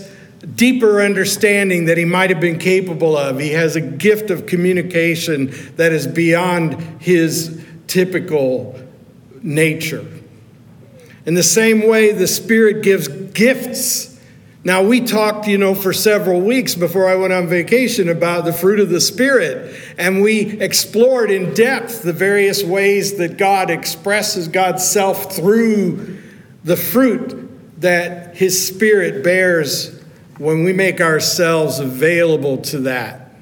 deeper 0.55 1.03
understanding 1.03 1.85
that 1.85 1.99
he 1.99 2.07
might 2.07 2.31
have 2.31 2.40
been 2.40 2.59
capable 2.59 3.19
of. 3.19 3.38
He 3.38 3.51
has 3.51 3.77
a 3.77 3.83
gift 3.83 4.31
of 4.31 4.47
communication 4.47 5.55
that 5.77 5.93
is 5.93 6.07
beyond 6.07 7.03
his 7.03 7.62
typical 7.87 8.81
nature. 9.45 10.05
In 11.27 11.35
the 11.35 11.43
same 11.43 11.87
way, 11.87 12.13
the 12.13 12.27
Spirit 12.27 12.83
gives 12.83 13.07
gifts. 13.07 14.19
Now, 14.65 14.83
we 14.83 15.03
talked, 15.03 15.47
you 15.47 15.59
know, 15.59 15.75
for 15.75 15.93
several 15.93 16.41
weeks 16.41 16.75
before 16.75 17.09
I 17.09 17.17
went 17.17 17.33
on 17.33 17.47
vacation 17.47 18.09
about 18.09 18.47
the 18.47 18.53
fruit 18.53 18.81
of 18.81 18.89
the 18.89 19.01
Spirit, 19.01 19.79
and 19.99 20.23
we 20.23 20.59
explored 20.61 21.31
in 21.31 21.53
depth 21.53 22.03
the 22.03 22.15
various 22.15 22.65
ways 22.65 23.19
that 23.19 23.37
God 23.37 23.71
expresses 23.71 24.49
God's 24.49 24.89
self 24.89 25.35
through 25.37 26.19
the 26.65 26.77
fruit 26.77 27.81
that 27.81 28.35
His 28.35 28.67
Spirit 28.67 29.23
bears 29.23 30.03
when 30.39 30.65
we 30.65 30.73
make 30.73 31.01
ourselves 31.01 31.79
available 31.79 32.59
to 32.59 32.81
that. 32.81 33.35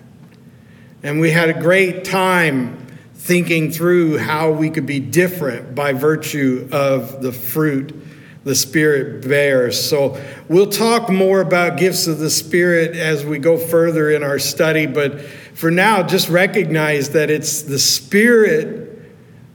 And 1.05 1.21
we 1.21 1.31
had 1.31 1.49
a 1.49 1.61
great 1.61 2.05
time 2.05 2.82
thinking 3.22 3.70
through 3.70 4.18
how 4.18 4.50
we 4.50 4.68
could 4.68 4.85
be 4.85 4.98
different 4.98 5.76
by 5.76 5.92
virtue 5.92 6.68
of 6.72 7.22
the 7.22 7.30
fruit 7.30 7.94
the 8.42 8.54
Spirit 8.56 9.28
bears. 9.28 9.80
So 9.80 10.20
we'll 10.48 10.70
talk 10.70 11.08
more 11.08 11.40
about 11.40 11.78
gifts 11.78 12.08
of 12.08 12.18
the 12.18 12.30
Spirit 12.30 12.96
as 12.96 13.24
we 13.24 13.38
go 13.38 13.56
further 13.56 14.11
in 14.11 14.24
our 14.24 14.40
study, 14.40 14.87
but 14.87 15.20
for 15.54 15.70
now, 15.70 16.02
just 16.02 16.28
recognize 16.30 17.11
that 17.11 17.30
it's 17.30 17.62
the 17.62 17.78
Spirit 17.78 19.00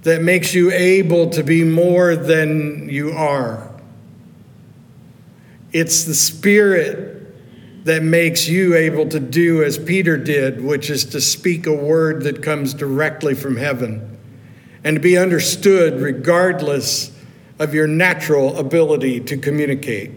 that 0.04 0.22
makes 0.22 0.54
you 0.54 0.72
able 0.72 1.32
to 1.32 1.44
be 1.44 1.66
more 1.66 2.16
than 2.16 2.88
you 2.88 3.12
are. 3.12 3.70
It's 5.74 6.06
the 6.06 6.16
Spirit 6.16 7.17
that 7.88 8.04
makes 8.04 8.50
you 8.50 8.76
able 8.76 9.08
to 9.08 9.18
do 9.18 9.64
as 9.64 9.78
Peter 9.78 10.18
did, 10.18 10.62
which 10.62 10.90
is 10.90 11.06
to 11.06 11.22
speak 11.22 11.66
a 11.66 11.74
word 11.74 12.24
that 12.24 12.44
comes 12.44 12.74
directly 12.74 13.34
from 13.34 13.56
heaven 13.56 14.18
and 14.84 14.98
to 14.98 15.00
be 15.00 15.18
understood 15.18 16.02
regardless 16.02 17.12
of 17.60 17.74
your 17.74 17.88
natural 17.88 18.58
ability 18.58 19.22
to 19.22 19.38
communicate. 19.38 20.12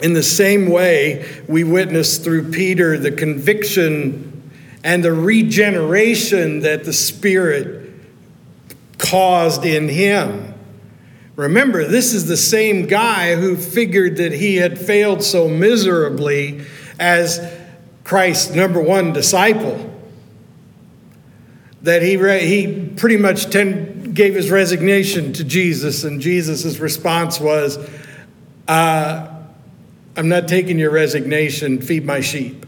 In 0.00 0.12
the 0.12 0.22
same 0.22 0.70
way, 0.70 1.28
we 1.48 1.64
witness 1.64 2.18
through 2.18 2.52
Peter 2.52 2.96
the 2.96 3.10
conviction 3.10 4.48
and 4.84 5.02
the 5.04 5.12
regeneration 5.12 6.60
that 6.60 6.84
the 6.84 6.92
Spirit 6.92 7.90
caused 8.96 9.64
in 9.64 9.88
him 9.88 10.49
Remember, 11.36 11.84
this 11.84 12.12
is 12.12 12.26
the 12.26 12.36
same 12.36 12.86
guy 12.86 13.36
who 13.36 13.56
figured 13.56 14.16
that 14.16 14.32
he 14.32 14.56
had 14.56 14.78
failed 14.78 15.22
so 15.22 15.48
miserably 15.48 16.64
as 16.98 17.40
Christ's 18.04 18.54
number 18.54 18.80
one 18.80 19.12
disciple 19.12 19.86
that 21.82 22.02
he, 22.02 22.18
he 22.46 22.90
pretty 22.96 23.16
much 23.16 23.46
ten, 23.46 24.12
gave 24.12 24.34
his 24.34 24.50
resignation 24.50 25.32
to 25.34 25.44
Jesus, 25.44 26.04
and 26.04 26.20
Jesus' 26.20 26.78
response 26.78 27.40
was, 27.40 27.78
uh, 28.68 29.28
I'm 30.16 30.28
not 30.28 30.48
taking 30.48 30.78
your 30.78 30.90
resignation, 30.90 31.80
feed 31.80 32.04
my 32.04 32.20
sheep. 32.20 32.66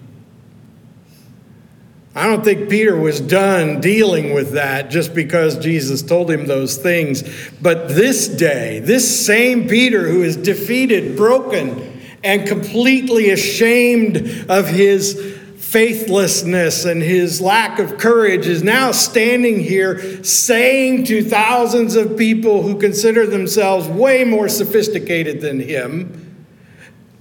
I 2.15 2.27
don't 2.27 2.45
think 2.45 2.69
Peter 2.69 2.95
was 2.95 3.21
done 3.21 3.81
dealing 3.81 4.35
with 4.35 4.53
that 4.53 4.91
just 4.91 5.15
because 5.15 5.57
Jesus 5.59 6.03
told 6.03 6.31
him 6.31 6.47
those 6.47 6.77
things. 6.77 7.23
But 7.61 7.89
this 7.89 8.29
day, 8.29 8.81
this 8.81 9.25
same 9.25 9.67
Peter 9.67 10.07
who 10.07 10.23
is 10.23 10.37
defeated, 10.37 11.17
broken, 11.17 12.01
and 12.23 12.47
completely 12.47 13.31
ashamed 13.31 14.47
of 14.51 14.69
his 14.69 15.39
faithlessness 15.57 16.85
and 16.85 17.03
his 17.03 17.41
lack 17.41 17.79
of 17.79 17.97
courage 17.97 18.47
is 18.47 18.63
now 18.63 18.93
standing 18.93 19.59
here 19.59 20.23
saying 20.23 21.05
to 21.05 21.25
thousands 21.25 21.97
of 21.97 22.19
people 22.19 22.63
who 22.63 22.79
consider 22.79 23.27
themselves 23.27 23.89
way 23.89 24.23
more 24.23 24.51
sophisticated 24.51 25.41
than 25.41 25.59
him, 25.59 26.45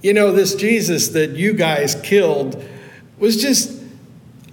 you 0.02 0.12
know, 0.12 0.32
this 0.32 0.54
Jesus 0.54 1.08
that 1.08 1.30
you 1.30 1.54
guys 1.54 1.94
killed 2.02 2.62
was 3.18 3.40
just 3.40 3.81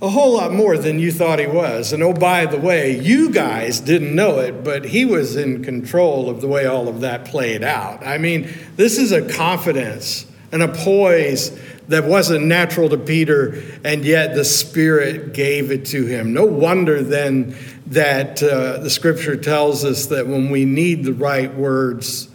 a 0.01 0.09
whole 0.09 0.33
lot 0.33 0.53
more 0.53 0.77
than 0.77 0.97
you 0.97 1.11
thought 1.11 1.39
he 1.39 1.47
was. 1.47 1.91
And 1.91 2.01
oh, 2.01 2.13
by 2.13 2.45
the 2.45 2.57
way, 2.57 2.97
you 2.97 3.31
guys 3.31 3.81
didn't 3.81 4.15
know 4.15 4.39
it, 4.39 4.63
but 4.63 4.85
he 4.85 5.03
was 5.03 5.35
in 5.35 5.63
control 5.63 6.29
of 6.29 6.39
the 6.39 6.47
way 6.47 6.65
all 6.65 6.87
of 6.87 7.01
that 7.01 7.25
played 7.25 7.63
out. 7.63 8.05
I 8.05 8.17
mean, 8.17 8.49
this 8.77 8.97
is 8.97 9.11
a 9.11 9.27
confidence 9.27 10.25
and 10.51 10.63
a 10.63 10.69
poise 10.69 11.57
that 11.89 12.05
wasn't 12.05 12.45
natural 12.45 12.87
to 12.89 12.97
Peter, 12.97 13.61
and 13.83 14.05
yet 14.05 14.35
the 14.35 14.45
Spirit 14.45 15.33
gave 15.33 15.71
it 15.71 15.85
to 15.87 16.05
him. 16.05 16.33
No 16.33 16.45
wonder 16.45 17.03
then 17.03 17.55
that 17.87 18.41
uh, 18.41 18.77
the 18.77 18.89
scripture 18.89 19.35
tells 19.35 19.83
us 19.83 20.05
that 20.07 20.27
when 20.27 20.49
we 20.49 20.65
need 20.65 21.03
the 21.03 21.13
right 21.13 21.53
words, 21.53 22.29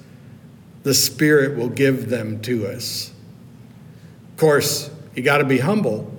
the 0.82 0.92
Spirit 0.92 1.56
will 1.56 1.68
give 1.70 2.10
them 2.10 2.42
to 2.42 2.66
us. 2.66 3.12
Of 4.32 4.38
course, 4.38 4.90
you 5.14 5.22
got 5.22 5.38
to 5.38 5.44
be 5.44 5.58
humble 5.58 6.13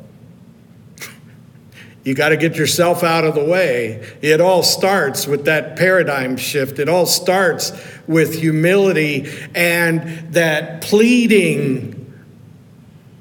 you 2.05 2.13
got 2.13 2.29
to 2.29 2.37
get 2.37 2.55
yourself 2.55 3.03
out 3.03 3.25
of 3.25 3.33
the 3.33 3.43
way. 3.43 4.07
It 4.21 4.39
all 4.39 4.61
starts 4.61 5.25
with 5.25 5.45
that 5.45 5.75
paradigm 5.75 6.37
shift. 6.37 6.77
It 6.77 6.87
all 6.87 7.07
starts 7.07 7.73
with 8.07 8.35
humility 8.35 9.27
and 9.55 10.31
that 10.33 10.81
pleading 10.81 12.13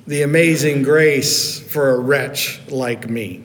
the 0.07 0.21
amazing 0.21 0.83
grace 0.83 1.59
for 1.59 1.95
a 1.95 1.99
wretch 1.99 2.61
like 2.69 3.09
me. 3.09 3.43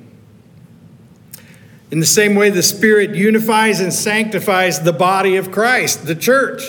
In 1.89 2.01
the 2.01 2.05
same 2.05 2.35
way, 2.35 2.49
the 2.49 2.61
Spirit 2.61 3.15
unifies 3.15 3.79
and 3.79 3.93
sanctifies 3.93 4.81
the 4.81 4.91
body 4.91 5.37
of 5.37 5.51
Christ, 5.51 6.05
the 6.05 6.15
church. 6.15 6.63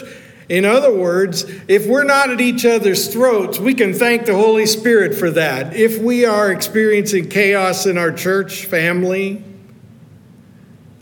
In 0.50 0.64
other 0.64 0.92
words, 0.92 1.44
if 1.68 1.86
we're 1.86 2.02
not 2.02 2.28
at 2.30 2.40
each 2.40 2.66
other's 2.66 3.06
throats, 3.06 3.60
we 3.60 3.72
can 3.72 3.94
thank 3.94 4.26
the 4.26 4.34
Holy 4.34 4.66
Spirit 4.66 5.14
for 5.14 5.30
that. 5.30 5.76
If 5.76 5.98
we 5.98 6.24
are 6.24 6.50
experiencing 6.50 7.28
chaos 7.28 7.86
in 7.86 7.96
our 7.96 8.10
church 8.10 8.64
family, 8.66 9.44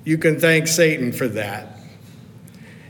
you 0.05 0.19
can 0.19 0.39
thank 0.39 0.69
Satan 0.69 1.13
for 1.13 1.27
that. 1.29 1.79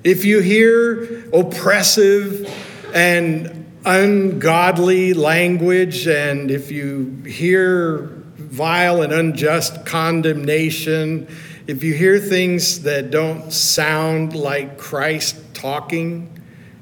If 0.03 0.25
you 0.25 0.41
hear 0.41 1.31
oppressive 1.33 2.53
and 2.93 3.65
ungodly 3.85 5.15
language, 5.15 6.09
and 6.09 6.51
if 6.51 6.73
you 6.73 7.23
hear 7.25 7.99
vile 8.35 9.03
and 9.03 9.13
unjust 9.13 9.87
condemnation, 9.87 11.29
if 11.69 11.85
you 11.85 11.95
hear 11.95 12.19
things 12.19 12.83
that 12.83 13.13
don't 13.13 13.53
sound 13.53 14.35
like 14.35 14.77
Christ 14.77 15.37
talking, 15.55 16.35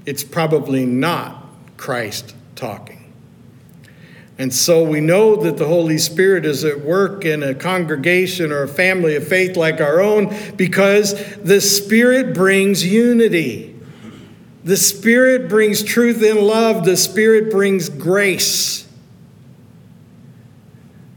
it's 0.07 0.25
probably 0.25 0.87
not 0.87 1.45
Christ 1.77 2.35
talking. 2.55 3.13
And 4.39 4.53
so 4.53 4.83
we 4.83 5.01
know 5.01 5.37
that 5.37 5.57
the 5.57 5.67
Holy 5.67 5.99
Spirit 5.99 6.45
is 6.45 6.65
at 6.65 6.81
work 6.81 7.25
in 7.25 7.43
a 7.43 7.55
congregation 7.55 8.53
or 8.53 8.63
a 8.63 8.69
family 8.69 9.17
of 9.17 9.27
faith 9.27 9.57
like 9.57 9.81
our 9.81 10.01
own 10.01 10.35
because 10.57 11.15
the 11.37 11.61
Spirit 11.61 12.35
brings 12.35 12.87
unity. 12.87 13.75
The 14.65 14.77
Spirit 14.77 15.49
brings 15.49 15.83
truth 15.83 16.23
and 16.23 16.41
love. 16.41 16.85
The 16.85 16.97
Spirit 16.97 17.51
brings 17.51 17.89
grace. 17.89 18.87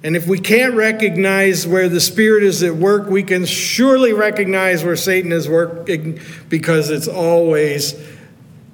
And 0.01 0.15
if 0.15 0.27
we 0.27 0.39
can't 0.39 0.75
recognize 0.75 1.67
where 1.67 1.89
the 1.89 1.99
Spirit 1.99 2.43
is 2.43 2.63
at 2.63 2.75
work, 2.75 3.09
we 3.09 3.21
can 3.21 3.45
surely 3.45 4.13
recognize 4.13 4.85
where 4.85 4.95
Satan 4.95 5.33
is 5.33 5.49
working 5.49 6.21
because 6.47 6.89
it's 6.89 7.09
always 7.09 7.95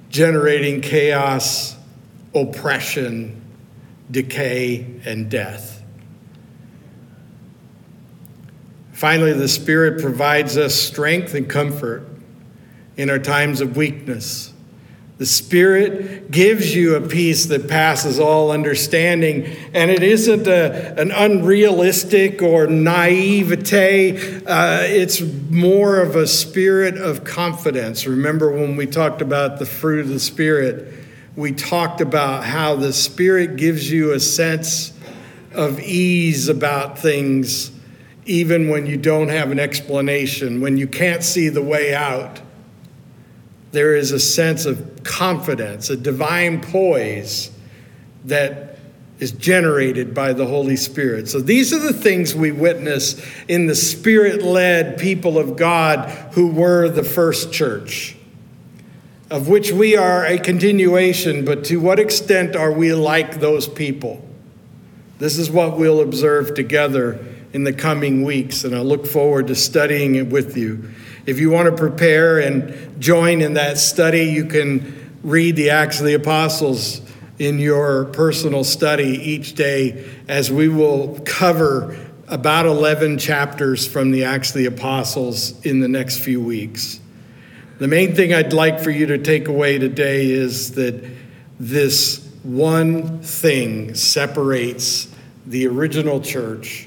generating 0.08 0.80
chaos, 0.80 1.76
oppression, 2.34 3.42
decay, 4.10 4.86
and 5.04 5.30
death. 5.30 5.82
Finally, 8.92 9.34
the 9.34 9.48
Spirit 9.48 10.00
provides 10.00 10.56
us 10.56 10.74
strength 10.74 11.34
and 11.34 11.48
comfort 11.50 12.08
in 12.96 13.10
our 13.10 13.18
times 13.18 13.60
of 13.60 13.76
weakness. 13.76 14.54
The 15.18 15.24
Spirit 15.24 16.30
gives 16.30 16.74
you 16.74 16.94
a 16.94 17.00
peace 17.00 17.46
that 17.46 17.68
passes 17.68 18.20
all 18.20 18.50
understanding, 18.50 19.46
and 19.72 19.90
it 19.90 20.02
isn't 20.02 20.46
a, 20.46 21.00
an 21.00 21.10
unrealistic 21.10 22.42
or 22.42 22.66
naivete. 22.66 24.44
Uh, 24.44 24.80
it's 24.82 25.22
more 25.48 26.00
of 26.00 26.16
a 26.16 26.26
spirit 26.26 26.98
of 26.98 27.24
confidence. 27.24 28.06
Remember 28.06 28.52
when 28.52 28.76
we 28.76 28.84
talked 28.84 29.22
about 29.22 29.58
the 29.58 29.64
fruit 29.64 30.00
of 30.00 30.08
the 30.08 30.20
Spirit, 30.20 30.92
we 31.34 31.52
talked 31.52 32.02
about 32.02 32.44
how 32.44 32.74
the 32.76 32.92
Spirit 32.92 33.56
gives 33.56 33.90
you 33.90 34.12
a 34.12 34.20
sense 34.20 34.92
of 35.54 35.80
ease 35.80 36.48
about 36.48 36.98
things, 36.98 37.70
even 38.26 38.68
when 38.68 38.84
you 38.84 38.98
don't 38.98 39.28
have 39.28 39.50
an 39.50 39.60
explanation, 39.60 40.60
when 40.60 40.76
you 40.76 40.86
can't 40.86 41.22
see 41.22 41.48
the 41.48 41.62
way 41.62 41.94
out 41.94 42.42
there 43.76 43.94
is 43.94 44.10
a 44.10 44.18
sense 44.18 44.64
of 44.64 45.04
confidence, 45.04 45.90
a 45.90 45.96
divine 45.96 46.62
poise 46.62 47.50
that 48.24 48.78
is 49.18 49.32
generated 49.32 50.14
by 50.14 50.32
the 50.32 50.46
Holy 50.46 50.76
Spirit. 50.76 51.28
So 51.28 51.40
these 51.40 51.74
are 51.74 51.78
the 51.78 51.92
things 51.92 52.34
we 52.34 52.52
witness 52.52 53.22
in 53.48 53.66
the 53.66 53.74
spirit 53.74 54.42
led 54.42 54.98
people 54.98 55.38
of 55.38 55.56
God 55.56 56.08
who 56.32 56.48
were 56.48 56.88
the 56.88 57.04
first 57.04 57.52
church, 57.52 58.16
of 59.30 59.46
which 59.46 59.72
we 59.72 59.94
are 59.94 60.24
a 60.24 60.38
continuation, 60.38 61.44
but 61.44 61.64
to 61.64 61.76
what 61.76 61.98
extent 61.98 62.56
are 62.56 62.72
we 62.72 62.94
like 62.94 63.40
those 63.40 63.68
people? 63.68 64.26
This 65.18 65.36
is 65.36 65.50
what 65.50 65.76
we'll 65.76 66.00
observe 66.00 66.54
together 66.54 67.22
in 67.52 67.64
the 67.64 67.74
coming 67.74 68.24
weeks, 68.24 68.64
and 68.64 68.74
I 68.74 68.80
look 68.80 69.06
forward 69.06 69.48
to 69.48 69.54
studying 69.54 70.14
it 70.14 70.28
with 70.28 70.56
you. 70.56 70.90
If 71.26 71.40
you 71.40 71.50
want 71.50 71.66
to 71.66 71.76
prepare 71.76 72.38
and 72.38 73.00
join 73.00 73.42
in 73.42 73.54
that 73.54 73.78
study, 73.78 74.26
you 74.26 74.44
can 74.44 75.18
read 75.24 75.56
the 75.56 75.70
Acts 75.70 75.98
of 75.98 76.06
the 76.06 76.14
Apostles 76.14 77.00
in 77.40 77.58
your 77.58 78.04
personal 78.06 78.62
study 78.62 79.18
each 79.22 79.56
day 79.56 80.08
as 80.28 80.52
we 80.52 80.68
will 80.68 81.18
cover 81.24 81.96
about 82.28 82.64
11 82.64 83.18
chapters 83.18 83.88
from 83.88 84.12
the 84.12 84.22
Acts 84.22 84.50
of 84.50 84.58
the 84.58 84.66
Apostles 84.66 85.60
in 85.66 85.80
the 85.80 85.88
next 85.88 86.20
few 86.20 86.40
weeks. 86.40 87.00
The 87.78 87.88
main 87.88 88.14
thing 88.14 88.32
I'd 88.32 88.52
like 88.52 88.78
for 88.78 88.90
you 88.90 89.06
to 89.06 89.18
take 89.18 89.48
away 89.48 89.78
today 89.78 90.30
is 90.30 90.72
that 90.72 91.04
this 91.58 92.24
one 92.44 93.20
thing 93.20 93.96
separates 93.96 95.08
the 95.44 95.66
original 95.66 96.20
church 96.20 96.85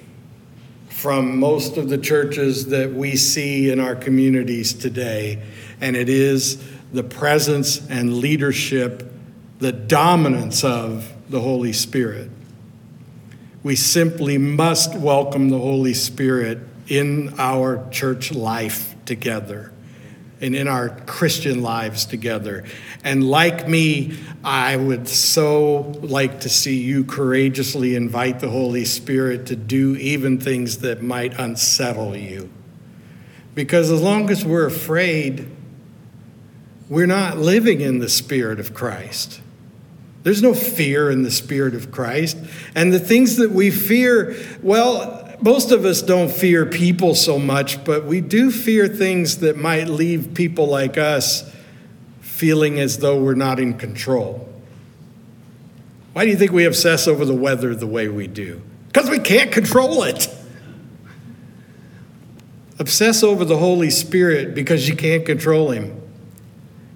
from 1.00 1.40
most 1.40 1.78
of 1.78 1.88
the 1.88 1.98
churches 1.98 2.66
that 2.66 2.92
we 2.94 3.16
see 3.16 3.72
in 3.72 3.80
our 3.80 3.96
communities 3.96 4.74
today, 4.74 5.42
and 5.80 5.96
it 5.96 6.10
is 6.10 6.62
the 6.92 7.02
presence 7.02 7.90
and 7.90 8.18
leadership, 8.18 9.10
the 9.60 9.72
dominance 9.72 10.62
of 10.62 11.10
the 11.30 11.40
Holy 11.40 11.72
Spirit. 11.72 12.30
We 13.64 13.78
simply 13.78 14.38
must 14.38 14.94
welcome 14.94 15.48
the 15.48 15.58
Holy 15.58 15.94
Spirit 15.94 16.60
in 16.90 17.34
our 17.40 17.90
church 17.92 18.34
life 18.34 18.94
together 19.06 19.72
and 20.42 20.56
in 20.56 20.68
our 20.68 20.90
Christian 20.90 21.62
lives 21.62 22.06
together. 22.06 22.64
And 23.04 23.30
like 23.30 23.68
me, 23.68 24.18
I 24.44 24.76
would 24.76 25.08
so 25.08 25.82
like 26.02 26.42
to 26.42 26.50
see 26.50 26.82
you 26.82 27.04
courageously 27.04 27.96
invite 27.96 28.40
the 28.40 28.50
Holy 28.50 28.86
Spirit 28.86 29.48
to 29.48 29.56
do 29.56 29.96
even 29.98 30.40
things 30.40 30.80
that 30.80 31.02
might 31.02 31.38
unsettle 31.40 32.16
you. 32.16 32.50
Because 33.56 33.92
as 33.92 34.02
long 34.02 34.30
as 34.30 34.46
we're 34.46 34.66
afraid, 34.66 35.50
we're 36.88 37.08
not 37.08 37.38
living 37.38 37.82
in 37.82 38.00
the 38.00 38.10
Spirit 38.10 38.60
of 38.60 38.74
Christ. 38.74 39.42
There's 40.24 40.42
no 40.42 40.54
fear 40.54 41.10
in 41.10 41.24
the 41.24 41.32
Spirit 41.32 41.76
of 41.76 41.92
Christ. 41.92 42.38
And 42.76 42.92
the 42.94 43.00
things 43.00 43.38
that 43.38 43.52
we 43.52 43.72
fear, 43.72 44.36
well, 44.62 45.19
most 45.42 45.72
of 45.72 45.86
us 45.86 46.02
don't 46.02 46.32
fear 46.32 46.66
people 46.66 47.16
so 47.16 47.40
much, 47.40 47.84
but 47.86 48.06
we 48.06 48.22
do 48.22 48.52
fear 48.52 48.88
things 48.88 49.40
that 49.40 49.58
might 49.58 49.88
leave 49.88 50.34
people 50.34 50.68
like 50.68 50.98
us 50.98 51.50
feeling 52.20 52.80
as 52.80 52.98
though 52.98 53.22
we're 53.22 53.36
not 53.36 53.60
in 53.60 53.78
control. 53.78 54.48
Why 56.14 56.26
do 56.26 56.32
you 56.32 56.38
think 56.38 56.52
we 56.52 56.66
obsess 56.66 57.08
over 57.08 57.24
the 57.24 57.36
weather 57.36 57.74
the 57.74 57.88
way 57.88 58.08
we 58.08 58.28
do? 58.28 58.62
Because 58.88 59.10
we 59.10 59.20
can't 59.20 59.52
control 59.52 60.04
it. 60.04 60.28
Obsess 62.80 63.24
over 63.24 63.46
the 63.46 63.58
Holy 63.58 63.90
Spirit 63.90 64.56
because 64.56 64.88
you 64.88 64.96
can't 64.96 65.26
control 65.26 65.72
Him. 65.72 66.02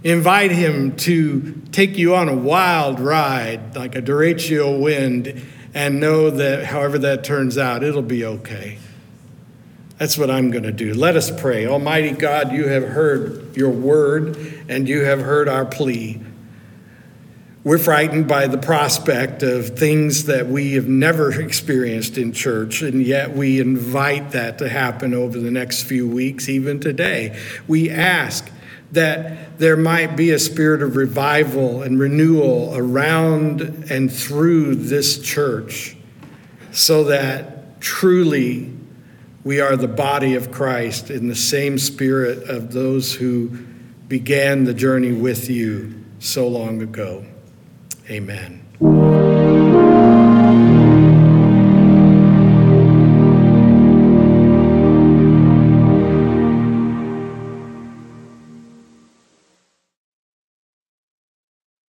Invite 0.04 0.52
Him 0.52 0.96
to 0.98 1.62
take 1.72 1.98
you 1.98 2.16
on 2.16 2.30
a 2.30 2.36
wild 2.36 3.00
ride 3.00 3.76
like 3.76 3.96
a 3.96 4.02
derecho 4.02 4.82
wind 4.82 5.42
and 5.74 6.00
know 6.00 6.30
that 6.30 6.66
however 6.66 6.98
that 7.00 7.24
turns 7.24 7.58
out, 7.58 7.84
it'll 7.84 8.02
be 8.02 8.26
okay. 8.26 8.78
That's 9.98 10.18
what 10.18 10.30
I'm 10.30 10.52
going 10.52 10.64
to 10.64 10.72
do. 10.72 10.94
Let 10.94 11.16
us 11.16 11.32
pray. 11.32 11.66
Almighty 11.66 12.12
God, 12.12 12.52
you 12.52 12.68
have 12.68 12.84
heard 12.84 13.56
your 13.56 13.70
word 13.70 14.38
and 14.68 14.88
you 14.88 15.04
have 15.06 15.22
heard 15.22 15.48
our 15.48 15.66
plea. 15.66 16.20
We're 17.64 17.78
frightened 17.78 18.28
by 18.28 18.48
the 18.48 18.58
prospect 18.58 19.42
of 19.42 19.78
things 19.80 20.26
that 20.26 20.48
we 20.48 20.74
have 20.74 20.88
never 20.88 21.40
experienced 21.40 22.18
in 22.18 22.34
church, 22.34 22.82
and 22.82 23.02
yet 23.02 23.32
we 23.32 23.62
invite 23.62 24.32
that 24.32 24.58
to 24.58 24.68
happen 24.68 25.14
over 25.14 25.40
the 25.40 25.50
next 25.50 25.84
few 25.84 26.06
weeks, 26.06 26.50
even 26.50 26.82
today. 26.82 27.40
We 27.66 27.90
ask 27.90 28.52
that 28.94 29.58
there 29.60 29.78
might 29.78 30.16
be 30.16 30.32
a 30.32 30.40
spirit 30.40 30.82
of 30.82 30.96
revival 30.96 31.82
and 31.82 32.00
renewal 32.00 32.74
around 32.76 33.62
and 33.90 34.12
through 34.12 34.76
this 34.76 35.20
church 35.22 35.96
so 36.72 37.04
that 37.06 37.82
truly 37.82 38.72
we 39.44 39.60
are 39.60 39.76
the 39.76 39.88
body 39.88 40.36
of 40.36 40.52
Christ 40.52 41.10
in 41.10 41.28
the 41.28 41.36
same 41.36 41.78
spirit 41.78 42.50
of 42.50 42.72
those 42.72 43.14
who 43.14 43.50
began 44.08 44.64
the 44.64 44.74
journey 44.74 45.12
with 45.12 45.50
you 45.50 46.04
so 46.20 46.48
long 46.48 46.82
ago. 46.82 47.26
Amen. 48.10 49.23